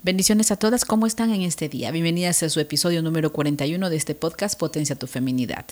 Bendiciones 0.00 0.52
a 0.52 0.56
todas, 0.56 0.84
¿cómo 0.84 1.08
están 1.08 1.32
en 1.32 1.42
este 1.42 1.68
día? 1.68 1.90
Bienvenidas 1.90 2.44
a 2.44 2.48
su 2.48 2.60
episodio 2.60 3.02
número 3.02 3.32
41 3.32 3.90
de 3.90 3.96
este 3.96 4.14
podcast 4.14 4.56
Potencia 4.56 4.94
tu 4.94 5.08
Feminidad. 5.08 5.66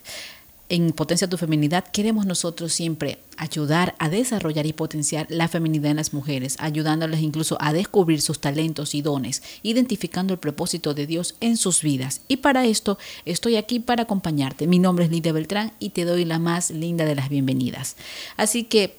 En 0.68 0.90
Potencia 0.90 1.28
tu 1.28 1.38
Feminidad 1.38 1.84
queremos 1.92 2.26
nosotros 2.26 2.72
siempre 2.72 3.20
ayudar 3.36 3.94
a 4.00 4.08
desarrollar 4.08 4.66
y 4.66 4.72
potenciar 4.72 5.28
la 5.30 5.46
feminidad 5.46 5.92
en 5.92 5.98
las 5.98 6.12
mujeres, 6.12 6.56
ayudándoles 6.58 7.20
incluso 7.20 7.56
a 7.60 7.72
descubrir 7.72 8.20
sus 8.20 8.40
talentos 8.40 8.96
y 8.96 9.00
dones, 9.00 9.44
identificando 9.62 10.34
el 10.34 10.40
propósito 10.40 10.92
de 10.92 11.06
Dios 11.06 11.36
en 11.38 11.56
sus 11.56 11.82
vidas. 11.82 12.22
Y 12.26 12.38
para 12.38 12.66
esto 12.66 12.98
estoy 13.26 13.54
aquí 13.54 13.78
para 13.78 14.02
acompañarte. 14.02 14.66
Mi 14.66 14.80
nombre 14.80 15.04
es 15.04 15.12
Lidia 15.12 15.32
Beltrán 15.32 15.72
y 15.78 15.90
te 15.90 16.04
doy 16.04 16.24
la 16.24 16.40
más 16.40 16.70
linda 16.70 17.04
de 17.04 17.14
las 17.14 17.28
bienvenidas. 17.28 17.94
Así 18.36 18.64
que, 18.64 18.98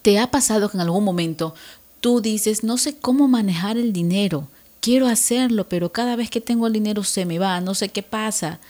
¿te 0.00 0.18
ha 0.18 0.30
pasado 0.30 0.70
que 0.70 0.78
en 0.78 0.80
algún 0.80 1.04
momento 1.04 1.54
tú 2.00 2.20
dices, 2.20 2.64
no 2.64 2.78
sé 2.78 2.96
cómo 2.96 3.28
manejar 3.28 3.76
el 3.76 3.92
dinero? 3.92 4.48
Quiero 4.80 5.06
hacerlo, 5.06 5.68
pero 5.68 5.90
cada 5.92 6.16
vez 6.16 6.30
que 6.30 6.40
tengo 6.40 6.66
el 6.66 6.72
dinero 6.72 7.02
se 7.04 7.24
me 7.24 7.38
va, 7.38 7.60
no 7.60 7.74
sé 7.74 7.88
qué 7.88 8.02
pasa 8.02 8.60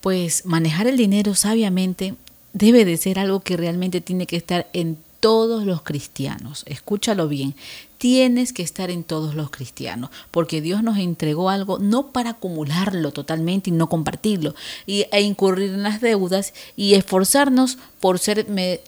pues 0.00 0.46
manejar 0.46 0.86
el 0.86 0.96
dinero 0.96 1.34
sabiamente 1.34 2.14
debe 2.52 2.84
de 2.84 2.96
ser 2.96 3.18
algo 3.18 3.40
que 3.40 3.56
realmente 3.56 4.00
tiene 4.00 4.26
que 4.26 4.36
estar 4.36 4.68
en 4.72 4.98
todos 5.20 5.64
los 5.66 5.82
cristianos. 5.82 6.64
Escúchalo 6.66 7.28
bien, 7.28 7.54
tienes 7.98 8.54
que 8.54 8.62
estar 8.62 8.90
en 8.90 9.04
todos 9.04 9.34
los 9.34 9.50
cristianos, 9.50 10.10
porque 10.30 10.62
Dios 10.62 10.82
nos 10.82 10.96
entregó 10.96 11.50
algo 11.50 11.78
no 11.78 12.12
para 12.12 12.30
acumularlo 12.30 13.12
totalmente 13.12 13.68
y 13.68 13.74
no 13.74 13.90
compartirlo, 13.90 14.54
y, 14.86 15.04
e 15.12 15.20
incurrir 15.20 15.74
en 15.74 15.82
las 15.82 16.00
deudas 16.00 16.54
y 16.76 16.94
esforzarnos 16.94 17.76
por 18.00 18.18
ser 18.18 18.46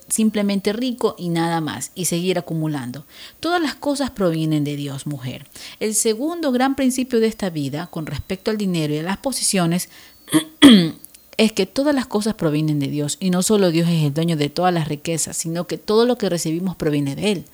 simplemente 0.08 0.72
rico 0.72 1.14
y 1.18 1.28
nada 1.28 1.60
más, 1.60 1.92
y 1.94 2.06
seguir 2.06 2.38
acumulando. 2.38 3.04
Todas 3.38 3.60
las 3.60 3.74
cosas 3.74 4.10
provienen 4.10 4.64
de 4.64 4.76
Dios, 4.76 5.06
mujer. 5.06 5.46
El 5.78 5.94
segundo 5.94 6.50
gran 6.50 6.74
principio 6.74 7.20
de 7.20 7.26
esta 7.26 7.50
vida, 7.50 7.88
con 7.88 8.06
respecto 8.06 8.50
al 8.50 8.56
dinero 8.56 8.94
y 8.94 8.98
a 8.98 9.02
las 9.02 9.18
posiciones, 9.18 9.90
es 11.36 11.52
que 11.52 11.66
todas 11.66 11.94
las 11.94 12.06
cosas 12.06 12.34
provienen 12.34 12.78
de 12.78 12.88
Dios 12.88 13.16
y 13.20 13.30
no 13.30 13.42
solo 13.42 13.70
Dios 13.70 13.88
es 13.88 14.04
el 14.04 14.14
dueño 14.14 14.36
de 14.36 14.50
todas 14.50 14.72
las 14.72 14.88
riquezas, 14.88 15.36
sino 15.36 15.66
que 15.66 15.78
todo 15.78 16.06
lo 16.06 16.18
que 16.18 16.28
recibimos 16.28 16.76
proviene 16.76 17.16
de 17.16 17.32
Él. 17.32 17.44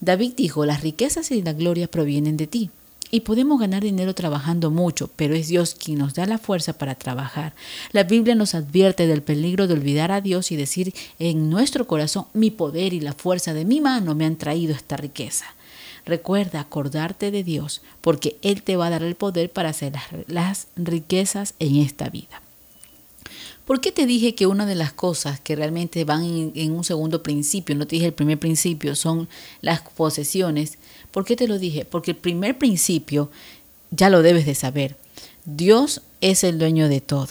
David 0.00 0.32
dijo, 0.36 0.66
las 0.66 0.82
riquezas 0.82 1.30
y 1.30 1.42
la 1.42 1.52
gloria 1.52 1.88
provienen 1.88 2.36
de 2.36 2.48
ti. 2.48 2.70
Y 3.14 3.20
podemos 3.20 3.60
ganar 3.60 3.82
dinero 3.82 4.14
trabajando 4.14 4.70
mucho, 4.70 5.10
pero 5.14 5.34
es 5.34 5.48
Dios 5.48 5.74
quien 5.74 5.98
nos 5.98 6.14
da 6.14 6.24
la 6.24 6.38
fuerza 6.38 6.72
para 6.72 6.94
trabajar. 6.94 7.54
La 7.92 8.04
Biblia 8.04 8.34
nos 8.34 8.54
advierte 8.54 9.06
del 9.06 9.22
peligro 9.22 9.66
de 9.66 9.74
olvidar 9.74 10.10
a 10.10 10.22
Dios 10.22 10.50
y 10.50 10.56
decir 10.56 10.94
en 11.18 11.50
nuestro 11.50 11.86
corazón, 11.86 12.24
mi 12.32 12.50
poder 12.50 12.94
y 12.94 13.00
la 13.00 13.12
fuerza 13.12 13.52
de 13.52 13.66
mi 13.66 13.82
mano 13.82 14.14
me 14.14 14.24
han 14.24 14.36
traído 14.36 14.74
esta 14.74 14.96
riqueza. 14.96 15.44
Recuerda 16.06 16.60
acordarte 16.60 17.30
de 17.30 17.44
Dios, 17.44 17.82
porque 18.00 18.38
Él 18.42 18.62
te 18.62 18.76
va 18.76 18.86
a 18.86 18.90
dar 18.90 19.02
el 19.02 19.14
poder 19.14 19.52
para 19.52 19.68
hacer 19.68 19.92
las, 20.26 20.68
riquezas 20.76 21.54
en 21.58 21.76
esta 21.76 22.08
vida. 22.08 22.40
¿Por 23.72 23.80
qué 23.80 23.90
te 23.90 24.04
dije 24.04 24.34
que 24.34 24.46
una 24.46 24.66
de 24.66 24.74
las 24.74 24.92
cosas 24.92 25.40
que 25.40 25.56
realmente 25.56 26.04
van 26.04 26.52
en, 26.54 26.72
un 26.72 26.84
segundo 26.84 27.22
principio, 27.22 27.74
no 27.74 27.86
te 27.86 27.96
dije 27.96 28.04
el 28.08 28.12
primer 28.12 28.38
principio, 28.38 28.94
son 28.94 29.30
las 29.62 29.80
posesiones? 29.80 30.76
¿Por 31.10 31.24
qué 31.24 31.36
te 31.36 31.48
lo 31.48 31.58
dije? 31.58 31.86
Porque 31.86 32.10
el 32.10 32.18
primer 32.18 32.58
principio 32.58 33.30
ya 33.90 34.10
lo 34.10 34.20
debes 34.20 34.44
de 34.44 34.54
saber. 34.54 34.96
Dios 35.46 36.02
es 36.20 36.44
el 36.44 36.58
dueño 36.58 36.90
de 36.90 37.00
todo. 37.00 37.28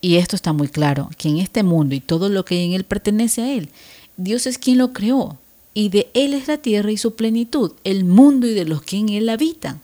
Y 0.00 0.16
esto 0.16 0.34
está 0.34 0.54
muy 0.54 0.68
claro, 0.68 1.10
que 1.18 1.28
en 1.28 1.36
este 1.36 1.62
mundo 1.62 1.94
y 1.94 2.00
todo 2.00 2.30
lo 2.30 2.46
que 2.46 2.64
en 2.64 2.72
él 2.72 2.84
pertenece 2.84 3.42
a 3.42 3.52
Él, 3.52 3.68
Dios 4.16 4.46
es 4.46 4.56
quien 4.56 4.78
lo 4.78 4.94
creó. 4.94 5.36
Y 5.74 5.90
de 5.90 6.08
Él 6.14 6.32
es 6.32 6.48
la 6.48 6.56
tierra 6.56 6.90
y 6.90 6.96
su 6.96 7.16
plenitud, 7.16 7.72
el 7.84 8.06
mundo 8.06 8.46
y 8.46 8.54
de 8.54 8.64
los 8.64 8.80
que 8.80 8.96
en 8.96 9.10
Él 9.10 9.28
habitan. 9.28 9.82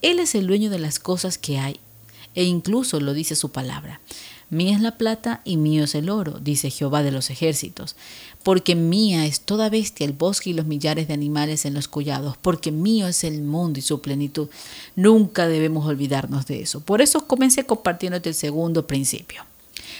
Él 0.00 0.20
es 0.20 0.36
el 0.36 0.46
dueño 0.46 0.70
de 0.70 0.78
las 0.78 1.00
cosas 1.00 1.38
que 1.38 1.58
hay. 1.58 1.80
E 2.36 2.44
incluso 2.44 3.00
lo 3.00 3.14
dice 3.14 3.34
su 3.34 3.50
palabra. 3.50 4.00
Mía 4.50 4.74
es 4.74 4.82
la 4.82 4.98
plata 4.98 5.42
y 5.44 5.56
mío 5.56 5.84
es 5.84 5.94
el 5.94 6.10
oro, 6.10 6.40
dice 6.40 6.70
Jehová 6.70 7.04
de 7.04 7.12
los 7.12 7.30
ejércitos. 7.30 7.94
Porque 8.42 8.74
mía 8.74 9.24
es 9.24 9.42
toda 9.42 9.70
bestia, 9.70 10.04
el 10.04 10.12
bosque 10.12 10.50
y 10.50 10.54
los 10.54 10.66
millares 10.66 11.06
de 11.06 11.14
animales 11.14 11.64
en 11.64 11.74
los 11.74 11.86
collados, 11.86 12.36
porque 12.36 12.72
mío 12.72 13.06
es 13.06 13.22
el 13.22 13.42
mundo 13.42 13.78
y 13.78 13.82
su 13.82 14.00
plenitud. 14.00 14.48
Nunca 14.96 15.46
debemos 15.46 15.86
olvidarnos 15.86 16.46
de 16.46 16.62
eso. 16.62 16.80
Por 16.80 17.00
eso 17.00 17.28
comencé 17.28 17.64
compartiéndote 17.64 18.28
el 18.28 18.34
segundo 18.34 18.88
principio. 18.88 19.44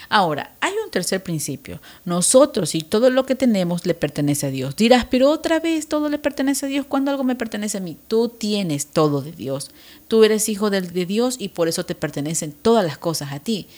Ahora, 0.09 0.57
hay 0.61 0.73
un 0.85 0.91
tercer 0.91 1.23
principio. 1.23 1.81
Nosotros 2.05 2.75
y 2.75 2.81
todo 2.81 3.11
lo 3.11 3.27
que 3.27 3.37
tenemos 3.37 3.87
le 3.87 3.95
pertenece 3.95 4.49
a 4.49 4.51
Dios. 4.51 4.75
Dirás, 4.75 5.07
pero 5.09 5.31
otra 5.31 5.61
vez 5.61 5.87
todo 5.87 6.09
le 6.09 6.19
pertenece 6.19 6.67
a 6.67 6.69
Dios 6.69 6.87
cuando 6.87 7.13
algo 7.13 7.23
me 7.23 7.37
pertenece 7.37 7.79
a 7.79 7.81
mí. 7.81 7.97
Tú 8.09 8.29
tienes 8.29 8.87
todo 8.87 9.23
de 9.23 9.31
Dios. 9.31 9.71
Tú 10.09 10.25
eres 10.25 10.49
hijo 10.49 10.71
de, 10.71 10.81
de 10.81 11.07
Dios 11.07 11.37
y 11.39 11.51
por 11.51 11.69
eso 11.69 11.87
te 11.87 11.95
pertenecen 11.95 12.51
todas 12.51 12.85
las 12.85 12.99
cosas 12.99 13.33
a 13.33 13.39
ti 13.39 13.69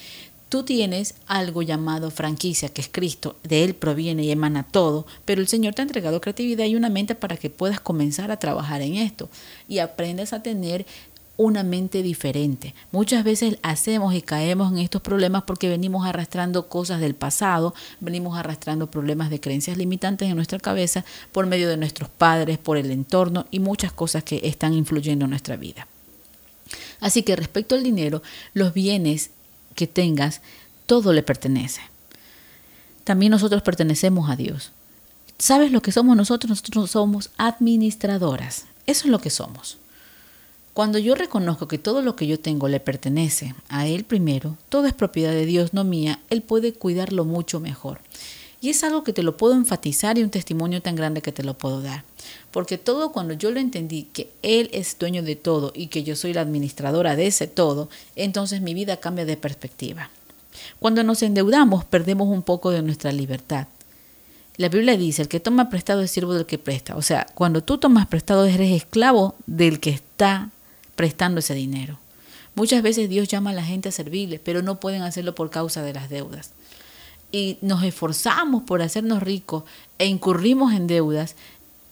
tú 0.52 0.64
tienes 0.64 1.14
algo 1.28 1.62
llamado 1.62 2.10
franquicia, 2.10 2.68
que 2.68 2.82
es 2.82 2.88
Cristo, 2.92 3.36
de 3.42 3.64
Él 3.64 3.72
proviene 3.72 4.24
y 4.24 4.30
emana 4.30 4.64
todo, 4.64 5.06
pero 5.24 5.40
el 5.40 5.48
Señor 5.48 5.72
te 5.72 5.80
ha 5.80 5.84
entregado 5.84 6.20
creatividad 6.20 6.66
y 6.66 6.76
una 6.76 6.90
mente 6.90 7.14
para 7.14 7.38
que 7.38 7.48
puedas 7.48 7.80
comenzar 7.80 8.30
a 8.30 8.38
trabajar 8.38 8.82
en 8.82 8.96
esto 8.96 9.30
y 9.66 9.78
aprendas 9.78 10.34
a 10.34 10.42
tener 10.42 10.84
una 11.38 11.62
mente 11.62 12.02
diferente. 12.02 12.74
Muchas 12.90 13.24
veces 13.24 13.56
hacemos 13.62 14.12
y 14.12 14.20
caemos 14.20 14.70
en 14.70 14.80
estos 14.80 15.00
problemas 15.00 15.44
porque 15.44 15.70
venimos 15.70 16.06
arrastrando 16.06 16.68
cosas 16.68 17.00
del 17.00 17.14
pasado, 17.14 17.74
venimos 18.00 18.36
arrastrando 18.36 18.90
problemas 18.90 19.30
de 19.30 19.40
creencias 19.40 19.78
limitantes 19.78 20.28
en 20.28 20.36
nuestra 20.36 20.58
cabeza 20.58 21.02
por 21.32 21.46
medio 21.46 21.70
de 21.70 21.78
nuestros 21.78 22.10
padres, 22.10 22.58
por 22.58 22.76
el 22.76 22.90
entorno 22.90 23.46
y 23.50 23.60
muchas 23.60 23.90
cosas 23.90 24.22
que 24.22 24.42
están 24.44 24.74
influyendo 24.74 25.24
en 25.24 25.30
nuestra 25.30 25.56
vida. 25.56 25.86
Así 27.00 27.22
que 27.22 27.36
respecto 27.36 27.74
al 27.74 27.82
dinero, 27.82 28.22
los 28.52 28.74
bienes 28.74 29.30
que 29.74 29.86
tengas, 29.86 30.40
todo 30.86 31.12
le 31.12 31.22
pertenece. 31.22 31.80
También 33.04 33.30
nosotros 33.30 33.62
pertenecemos 33.62 34.30
a 34.30 34.36
Dios. 34.36 34.72
¿Sabes 35.38 35.72
lo 35.72 35.82
que 35.82 35.92
somos 35.92 36.16
nosotros? 36.16 36.50
Nosotros 36.50 36.90
somos 36.90 37.30
administradoras. 37.36 38.66
Eso 38.86 39.06
es 39.06 39.10
lo 39.10 39.20
que 39.20 39.30
somos. 39.30 39.78
Cuando 40.72 40.98
yo 40.98 41.14
reconozco 41.14 41.68
que 41.68 41.78
todo 41.78 42.00
lo 42.00 42.16
que 42.16 42.26
yo 42.26 42.40
tengo 42.40 42.68
le 42.68 42.80
pertenece 42.80 43.54
a 43.68 43.86
Él 43.86 44.04
primero, 44.04 44.56
todo 44.68 44.86
es 44.86 44.94
propiedad 44.94 45.32
de 45.32 45.44
Dios, 45.44 45.74
no 45.74 45.84
mía, 45.84 46.20
Él 46.30 46.42
puede 46.42 46.72
cuidarlo 46.72 47.24
mucho 47.24 47.60
mejor. 47.60 48.00
Y 48.62 48.70
es 48.70 48.84
algo 48.84 49.02
que 49.02 49.12
te 49.12 49.24
lo 49.24 49.36
puedo 49.36 49.54
enfatizar 49.54 50.16
y 50.16 50.22
un 50.22 50.30
testimonio 50.30 50.80
tan 50.80 50.94
grande 50.94 51.20
que 51.20 51.32
te 51.32 51.42
lo 51.42 51.58
puedo 51.58 51.82
dar. 51.82 52.04
Porque 52.52 52.78
todo 52.78 53.10
cuando 53.10 53.34
yo 53.34 53.50
lo 53.50 53.58
entendí 53.58 54.04
que 54.04 54.30
Él 54.42 54.70
es 54.72 54.96
dueño 55.00 55.24
de 55.24 55.34
todo 55.34 55.72
y 55.74 55.88
que 55.88 56.04
yo 56.04 56.14
soy 56.14 56.32
la 56.32 56.42
administradora 56.42 57.16
de 57.16 57.26
ese 57.26 57.48
todo, 57.48 57.90
entonces 58.14 58.60
mi 58.60 58.72
vida 58.72 58.98
cambia 58.98 59.24
de 59.24 59.36
perspectiva. 59.36 60.10
Cuando 60.78 61.02
nos 61.02 61.24
endeudamos 61.24 61.84
perdemos 61.84 62.28
un 62.28 62.42
poco 62.42 62.70
de 62.70 62.82
nuestra 62.82 63.10
libertad. 63.10 63.66
La 64.58 64.68
Biblia 64.68 64.96
dice, 64.96 65.22
el 65.22 65.28
que 65.28 65.40
toma 65.40 65.68
prestado 65.68 66.00
es 66.00 66.12
siervo 66.12 66.34
del 66.34 66.46
que 66.46 66.58
presta. 66.58 66.94
O 66.94 67.02
sea, 67.02 67.26
cuando 67.34 67.64
tú 67.64 67.78
tomas 67.78 68.06
prestado 68.06 68.44
eres 68.44 68.70
esclavo 68.70 69.34
del 69.46 69.80
que 69.80 69.90
está 69.90 70.50
prestando 70.94 71.40
ese 71.40 71.54
dinero. 71.54 71.98
Muchas 72.54 72.82
veces 72.82 73.08
Dios 73.08 73.26
llama 73.26 73.50
a 73.50 73.54
la 73.54 73.64
gente 73.64 73.88
a 73.88 73.92
servirle, 73.92 74.38
pero 74.38 74.62
no 74.62 74.78
pueden 74.78 75.02
hacerlo 75.02 75.34
por 75.34 75.50
causa 75.50 75.82
de 75.82 75.94
las 75.94 76.08
deudas 76.10 76.52
y 77.32 77.56
nos 77.62 77.82
esforzamos 77.82 78.62
por 78.62 78.82
hacernos 78.82 79.22
ricos 79.22 79.64
e 79.98 80.06
incurrimos 80.06 80.74
en 80.74 80.86
deudas 80.86 81.34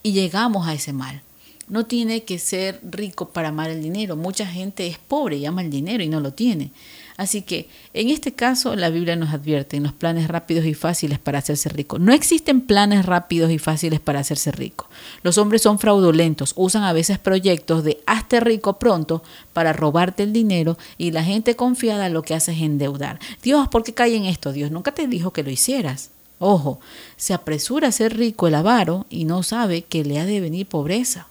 y 0.03 0.13
llegamos 0.13 0.69
a 0.69 0.75
ese 0.75 0.93
mal. 0.93 1.23
No 1.69 1.87
tiene 1.87 2.25
que 2.25 2.39
ser 2.39 2.81
rico 2.83 3.31
para 3.31 3.49
amar 3.49 3.71
el 3.71 3.83
dinero. 3.83 4.17
Mucha 4.17 4.45
gente 4.47 4.87
es 4.87 4.99
pobre 4.99 5.37
y 5.37 5.47
ama 5.47 5.63
el 5.63 5.71
dinero 5.71 6.03
y 6.03 6.09
no 6.09 6.21
lo 6.21 6.33
tiene. 6.33 6.73
Así 7.21 7.43
que 7.43 7.69
en 7.93 8.09
este 8.09 8.33
caso 8.33 8.75
la 8.77 8.89
Biblia 8.89 9.15
nos 9.15 9.35
advierte 9.35 9.77
en 9.77 9.83
los 9.83 9.93
planes 9.93 10.27
rápidos 10.27 10.65
y 10.65 10.73
fáciles 10.73 11.19
para 11.19 11.41
hacerse 11.41 11.69
rico. 11.69 11.99
No 11.99 12.15
existen 12.15 12.63
planes 12.63 13.05
rápidos 13.05 13.51
y 13.51 13.59
fáciles 13.59 14.01
para 14.01 14.21
hacerse 14.21 14.51
rico. 14.53 14.89
Los 15.23 15.37
hombres 15.37 15.61
son 15.61 15.79
fraudulentos, 15.79 16.55
usan 16.57 16.83
a 16.83 16.95
veces 16.95 17.19
proyectos 17.19 17.85
de 17.85 18.01
hazte 18.07 18.41
rico 18.41 18.79
pronto 18.79 19.23
para 19.53 19.75
robarte 19.75 20.23
el 20.23 20.33
dinero 20.33 20.79
y 20.97 21.11
la 21.11 21.23
gente 21.23 21.57
confiada 21.57 22.09
lo 22.09 22.23
que 22.23 22.33
hace 22.33 22.53
es 22.53 22.63
endeudar. 22.63 23.19
Dios, 23.43 23.69
¿por 23.69 23.83
qué 23.83 23.93
cae 23.93 24.17
en 24.17 24.25
esto? 24.25 24.53
Dios 24.53 24.71
nunca 24.71 24.93
te 24.93 25.07
dijo 25.07 25.35
que 25.35 25.43
lo 25.43 25.51
hicieras. 25.51 26.13
Ojo, 26.39 26.81
se 27.19 27.35
apresura 27.35 27.89
a 27.89 27.93
ser 27.93 28.17
rico 28.17 28.47
el 28.49 28.55
avaro 28.55 29.05
y 29.11 29.27
no 29.27 29.43
sabe 29.43 29.83
que 29.83 30.05
le 30.05 30.21
ha 30.21 30.25
de 30.25 30.41
venir 30.41 30.67
pobreza. 30.67 31.27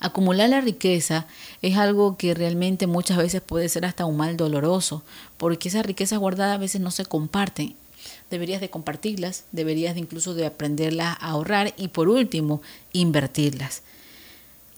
Acumular 0.00 0.48
la 0.48 0.60
riqueza 0.60 1.26
es 1.62 1.76
algo 1.76 2.16
que 2.16 2.34
realmente 2.34 2.86
muchas 2.86 3.16
veces 3.16 3.40
puede 3.40 3.68
ser 3.68 3.84
hasta 3.84 4.06
un 4.06 4.16
mal 4.16 4.36
doloroso, 4.36 5.02
porque 5.36 5.68
esas 5.68 5.86
riquezas 5.86 6.18
guardadas 6.18 6.56
a 6.56 6.60
veces 6.60 6.80
no 6.80 6.90
se 6.90 7.04
comparten. 7.04 7.74
Deberías 8.30 8.60
de 8.60 8.70
compartirlas, 8.70 9.44
deberías 9.52 9.94
de 9.94 10.00
incluso 10.00 10.34
de 10.34 10.46
aprenderlas 10.46 11.16
a 11.20 11.30
ahorrar 11.30 11.74
y 11.76 11.88
por 11.88 12.08
último, 12.08 12.60
invertirlas. 12.92 13.82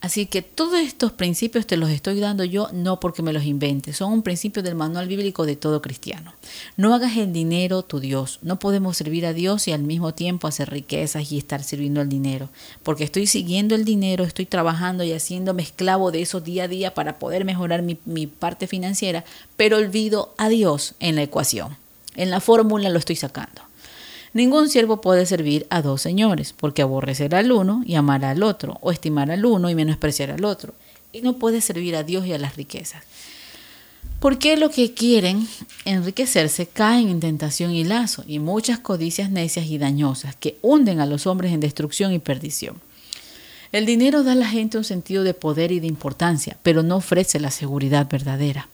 Así 0.00 0.26
que 0.26 0.42
todos 0.42 0.78
estos 0.78 1.10
principios 1.10 1.66
te 1.66 1.76
los 1.76 1.90
estoy 1.90 2.20
dando 2.20 2.44
yo 2.44 2.68
no 2.72 3.00
porque 3.00 3.22
me 3.22 3.32
los 3.32 3.42
invente, 3.44 3.92
son 3.92 4.12
un 4.12 4.22
principio 4.22 4.62
del 4.62 4.76
manual 4.76 5.08
bíblico 5.08 5.44
de 5.44 5.56
todo 5.56 5.82
cristiano. 5.82 6.34
No 6.76 6.94
hagas 6.94 7.16
el 7.16 7.32
dinero 7.32 7.82
tu 7.82 7.98
Dios. 7.98 8.38
No 8.42 8.60
podemos 8.60 8.96
servir 8.96 9.26
a 9.26 9.32
Dios 9.32 9.66
y 9.66 9.72
al 9.72 9.82
mismo 9.82 10.14
tiempo 10.14 10.46
hacer 10.46 10.70
riquezas 10.70 11.32
y 11.32 11.38
estar 11.38 11.64
sirviendo 11.64 12.00
al 12.00 12.08
dinero, 12.08 12.48
porque 12.84 13.02
estoy 13.02 13.26
siguiendo 13.26 13.74
el 13.74 13.84
dinero, 13.84 14.22
estoy 14.22 14.46
trabajando 14.46 15.02
y 15.02 15.12
haciéndome 15.12 15.64
esclavo 15.64 16.12
de 16.12 16.22
eso 16.22 16.40
día 16.40 16.64
a 16.64 16.68
día 16.68 16.94
para 16.94 17.18
poder 17.18 17.44
mejorar 17.44 17.82
mi, 17.82 17.98
mi 18.04 18.28
parte 18.28 18.68
financiera, 18.68 19.24
pero 19.56 19.78
olvido 19.78 20.32
a 20.38 20.48
Dios 20.48 20.94
en 21.00 21.16
la 21.16 21.22
ecuación. 21.22 21.76
En 22.14 22.30
la 22.30 22.40
fórmula 22.40 22.88
lo 22.88 23.00
estoy 23.00 23.16
sacando. 23.16 23.67
Ningún 24.38 24.68
siervo 24.68 25.00
puede 25.00 25.26
servir 25.26 25.66
a 25.68 25.82
dos 25.82 26.00
señores, 26.00 26.54
porque 26.56 26.82
aborrecerá 26.82 27.40
al 27.40 27.50
uno 27.50 27.82
y 27.84 27.96
amará 27.96 28.30
al 28.30 28.44
otro, 28.44 28.78
o 28.82 28.92
estimar 28.92 29.32
al 29.32 29.44
uno 29.44 29.68
y 29.68 29.74
menospreciar 29.74 30.30
al 30.30 30.44
otro. 30.44 30.74
Y 31.12 31.22
no 31.22 31.38
puede 31.38 31.60
servir 31.60 31.96
a 31.96 32.04
Dios 32.04 32.24
y 32.24 32.32
a 32.32 32.38
las 32.38 32.54
riquezas. 32.54 33.02
Porque 34.20 34.56
lo 34.56 34.70
que 34.70 34.94
quieren 34.94 35.48
enriquecerse 35.84 36.68
caen 36.68 37.08
en 37.08 37.18
tentación 37.18 37.72
y 37.72 37.82
lazo, 37.82 38.22
y 38.28 38.38
muchas 38.38 38.78
codicias 38.78 39.28
necias 39.28 39.66
y 39.66 39.76
dañosas 39.76 40.36
que 40.36 40.56
hunden 40.62 41.00
a 41.00 41.06
los 41.06 41.26
hombres 41.26 41.52
en 41.52 41.58
destrucción 41.58 42.12
y 42.12 42.20
perdición. 42.20 42.80
El 43.72 43.86
dinero 43.86 44.22
da 44.22 44.32
a 44.32 44.36
la 44.36 44.46
gente 44.46 44.78
un 44.78 44.84
sentido 44.84 45.24
de 45.24 45.34
poder 45.34 45.72
y 45.72 45.80
de 45.80 45.88
importancia, 45.88 46.58
pero 46.62 46.84
no 46.84 46.98
ofrece 46.98 47.40
la 47.40 47.50
seguridad 47.50 48.08
verdadera. 48.08 48.68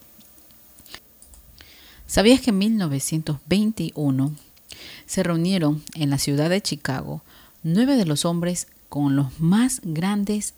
¿Sabías 2.07 2.43
que 2.43 2.51
en 2.51 2.59
1921 2.59 4.35
se 5.15 5.23
reunieron 5.23 5.81
en 5.95 6.11
la 6.11 6.19
ciudad 6.19 6.51
de 6.51 6.61
Chicago 6.61 7.23
nueve 7.63 7.95
de 7.95 8.05
los 8.05 8.25
hombres 8.25 8.67
con 8.89 9.15
los 9.15 9.39
más 9.39 9.81
grandes 9.85 10.55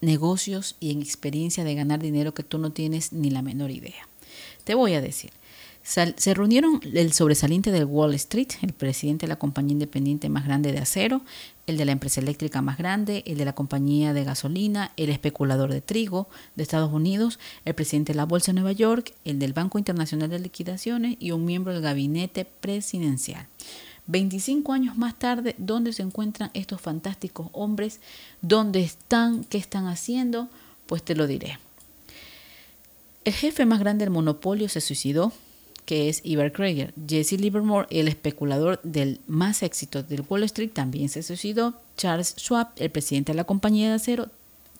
negocios 0.00 0.74
y 0.80 0.90
en 0.90 1.00
experiencia 1.00 1.62
de 1.62 1.76
ganar 1.76 2.00
dinero 2.00 2.34
que 2.34 2.42
tú 2.42 2.58
no 2.58 2.72
tienes 2.72 3.12
ni 3.12 3.30
la 3.30 3.42
menor 3.42 3.70
idea. 3.70 4.08
Te 4.64 4.74
voy 4.74 4.94
a 4.94 5.00
decir, 5.00 5.30
se 5.86 6.34
reunieron 6.34 6.80
el 6.82 7.12
sobresaliente 7.12 7.70
del 7.70 7.84
Wall 7.84 8.12
Street, 8.14 8.48
el 8.62 8.72
presidente 8.72 9.26
de 9.26 9.28
la 9.28 9.38
compañía 9.38 9.74
independiente 9.74 10.28
más 10.28 10.44
grande 10.44 10.72
de 10.72 10.80
acero, 10.80 11.22
el 11.68 11.76
de 11.76 11.84
la 11.84 11.92
empresa 11.92 12.20
eléctrica 12.20 12.60
más 12.60 12.76
grande, 12.76 13.22
el 13.24 13.38
de 13.38 13.44
la 13.44 13.54
compañía 13.54 14.12
de 14.12 14.24
gasolina, 14.24 14.90
el 14.96 15.10
especulador 15.10 15.70
de 15.70 15.80
trigo 15.80 16.28
de 16.56 16.64
Estados 16.64 16.92
Unidos, 16.92 17.38
el 17.64 17.74
presidente 17.74 18.12
de 18.12 18.16
la 18.16 18.24
Bolsa 18.24 18.50
de 18.50 18.54
Nueva 18.54 18.72
York, 18.72 19.14
el 19.24 19.38
del 19.38 19.52
Banco 19.52 19.78
Internacional 19.78 20.28
de 20.28 20.40
Liquidaciones 20.40 21.16
y 21.20 21.30
un 21.30 21.44
miembro 21.44 21.72
del 21.72 21.82
gabinete 21.82 22.44
presidencial. 22.44 23.46
25 24.08 24.72
años 24.72 24.98
más 24.98 25.16
tarde, 25.16 25.54
¿dónde 25.56 25.92
se 25.92 26.02
encuentran 26.02 26.50
estos 26.52 26.80
fantásticos 26.80 27.48
hombres? 27.52 28.00
¿Dónde 28.42 28.80
están? 28.80 29.44
¿Qué 29.44 29.58
están 29.58 29.86
haciendo? 29.86 30.48
Pues 30.86 31.04
te 31.04 31.14
lo 31.14 31.28
diré. 31.28 31.60
El 33.24 33.34
jefe 33.34 33.66
más 33.66 33.78
grande 33.78 34.04
del 34.04 34.12
monopolio 34.12 34.68
se 34.68 34.80
suicidó 34.80 35.32
que 35.86 36.08
es 36.08 36.20
Iber 36.24 36.52
Krager. 36.52 36.92
Jesse 37.08 37.40
Livermore, 37.40 37.86
el 37.90 38.08
especulador 38.08 38.80
del 38.82 39.20
más 39.26 39.62
éxito 39.62 40.02
del 40.02 40.24
Wall 40.28 40.42
Street, 40.42 40.72
también 40.72 41.08
se 41.08 41.22
suicidó. 41.22 41.74
Charles 41.96 42.34
Schwab, 42.36 42.68
el 42.76 42.90
presidente 42.90 43.32
de 43.32 43.36
la 43.36 43.44
compañía 43.44 43.88
de 43.88 43.94
acero, 43.94 44.28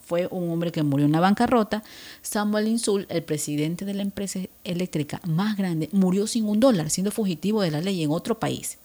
fue 0.04 0.28
un 0.30 0.50
hombre 0.50 0.70
que 0.70 0.82
murió 0.82 1.06
en 1.06 1.12
la 1.12 1.20
bancarrota. 1.20 1.82
Samuel 2.22 2.68
Insul, 2.68 3.06
el 3.08 3.22
presidente 3.22 3.84
de 3.84 3.94
la 3.94 4.02
empresa 4.02 4.40
eléctrica 4.64 5.20
más 5.24 5.56
grande, 5.56 5.88
murió 5.92 6.26
sin 6.26 6.46
un 6.48 6.60
dólar, 6.60 6.90
siendo 6.90 7.10
fugitivo 7.10 7.62
de 7.62 7.70
la 7.70 7.80
ley 7.80 8.02
en 8.02 8.10
otro 8.10 8.38
país. 8.38 8.78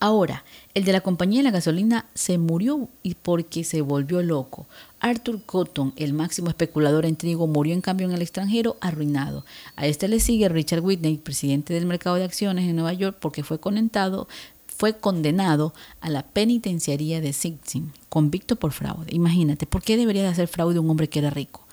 Ahora, 0.00 0.44
el 0.74 0.84
de 0.84 0.92
la 0.92 1.00
compañía 1.00 1.40
de 1.40 1.44
la 1.44 1.50
gasolina 1.50 2.06
se 2.14 2.38
murió 2.38 2.88
porque 3.22 3.64
se 3.64 3.80
volvió 3.80 4.22
loco. 4.22 4.66
Arthur 5.00 5.42
Cotton, 5.44 5.92
el 5.96 6.12
máximo 6.12 6.48
especulador 6.48 7.06
en 7.06 7.16
trigo, 7.16 7.46
murió 7.46 7.74
en 7.74 7.80
cambio 7.80 8.06
en 8.08 8.14
el 8.14 8.22
extranjero 8.22 8.76
arruinado. 8.80 9.44
A 9.76 9.86
este 9.86 10.08
le 10.08 10.20
sigue 10.20 10.48
Richard 10.48 10.80
Whitney, 10.80 11.18
presidente 11.18 11.74
del 11.74 11.86
mercado 11.86 12.16
de 12.16 12.24
acciones 12.24 12.68
en 12.68 12.76
Nueva 12.76 12.92
York, 12.92 13.16
porque 13.20 13.42
fue 13.42 13.60
condenado, 13.60 14.28
fue 14.66 14.96
condenado 14.98 15.72
a 16.00 16.10
la 16.10 16.22
penitenciaría 16.22 17.20
de 17.20 17.32
Sing 17.32 17.58
Sing, 17.64 17.92
convicto 18.08 18.56
por 18.56 18.72
fraude. 18.72 19.14
Imagínate, 19.14 19.66
¿por 19.66 19.82
qué 19.82 19.96
debería 19.96 20.22
de 20.22 20.28
hacer 20.28 20.48
fraude 20.48 20.78
un 20.78 20.90
hombre 20.90 21.08
que 21.08 21.20
era 21.20 21.30
rico? 21.30 21.64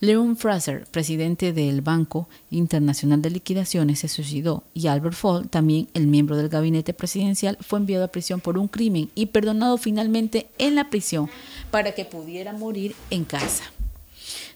Leon 0.00 0.36
Fraser, 0.36 0.86
presidente 0.86 1.52
del 1.52 1.80
Banco 1.80 2.28
Internacional 2.50 3.20
de 3.20 3.30
Liquidaciones, 3.30 3.98
se 3.98 4.08
suicidó 4.08 4.62
y 4.72 4.86
Albert 4.86 5.16
Fall, 5.16 5.48
también 5.48 5.88
el 5.92 6.06
miembro 6.06 6.36
del 6.36 6.48
gabinete 6.48 6.94
presidencial, 6.94 7.58
fue 7.60 7.80
enviado 7.80 8.04
a 8.04 8.08
prisión 8.12 8.40
por 8.40 8.58
un 8.58 8.68
crimen 8.68 9.10
y 9.16 9.26
perdonado 9.26 9.76
finalmente 9.76 10.50
en 10.58 10.76
la 10.76 10.88
prisión 10.88 11.28
para 11.72 11.92
que 11.92 12.04
pudiera 12.04 12.52
morir 12.52 12.94
en 13.10 13.24
casa. 13.24 13.64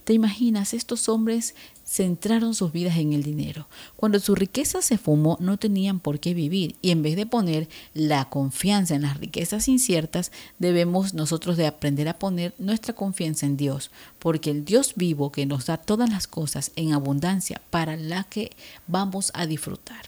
¿Te 0.04 0.12
imaginas 0.12 0.74
estos 0.74 1.08
hombres 1.08 1.56
centraron 1.92 2.54
sus 2.54 2.72
vidas 2.72 2.96
en 2.96 3.12
el 3.12 3.22
dinero. 3.22 3.68
Cuando 3.96 4.18
su 4.18 4.34
riqueza 4.34 4.80
se 4.80 4.96
fumó, 4.96 5.36
no 5.40 5.58
tenían 5.58 6.00
por 6.00 6.20
qué 6.20 6.32
vivir 6.32 6.74
y 6.80 6.90
en 6.90 7.02
vez 7.02 7.16
de 7.16 7.26
poner 7.26 7.68
la 7.92 8.30
confianza 8.30 8.94
en 8.94 9.02
las 9.02 9.18
riquezas 9.18 9.68
inciertas, 9.68 10.32
debemos 10.58 11.12
nosotros 11.12 11.58
de 11.58 11.66
aprender 11.66 12.08
a 12.08 12.18
poner 12.18 12.54
nuestra 12.58 12.94
confianza 12.94 13.44
en 13.44 13.58
Dios, 13.58 13.90
porque 14.18 14.50
el 14.50 14.64
Dios 14.64 14.94
vivo 14.96 15.32
que 15.32 15.44
nos 15.44 15.66
da 15.66 15.76
todas 15.76 16.08
las 16.08 16.26
cosas 16.26 16.72
en 16.76 16.94
abundancia 16.94 17.60
para 17.68 17.98
la 17.98 18.24
que 18.24 18.52
vamos 18.86 19.30
a 19.34 19.44
disfrutar. 19.44 20.06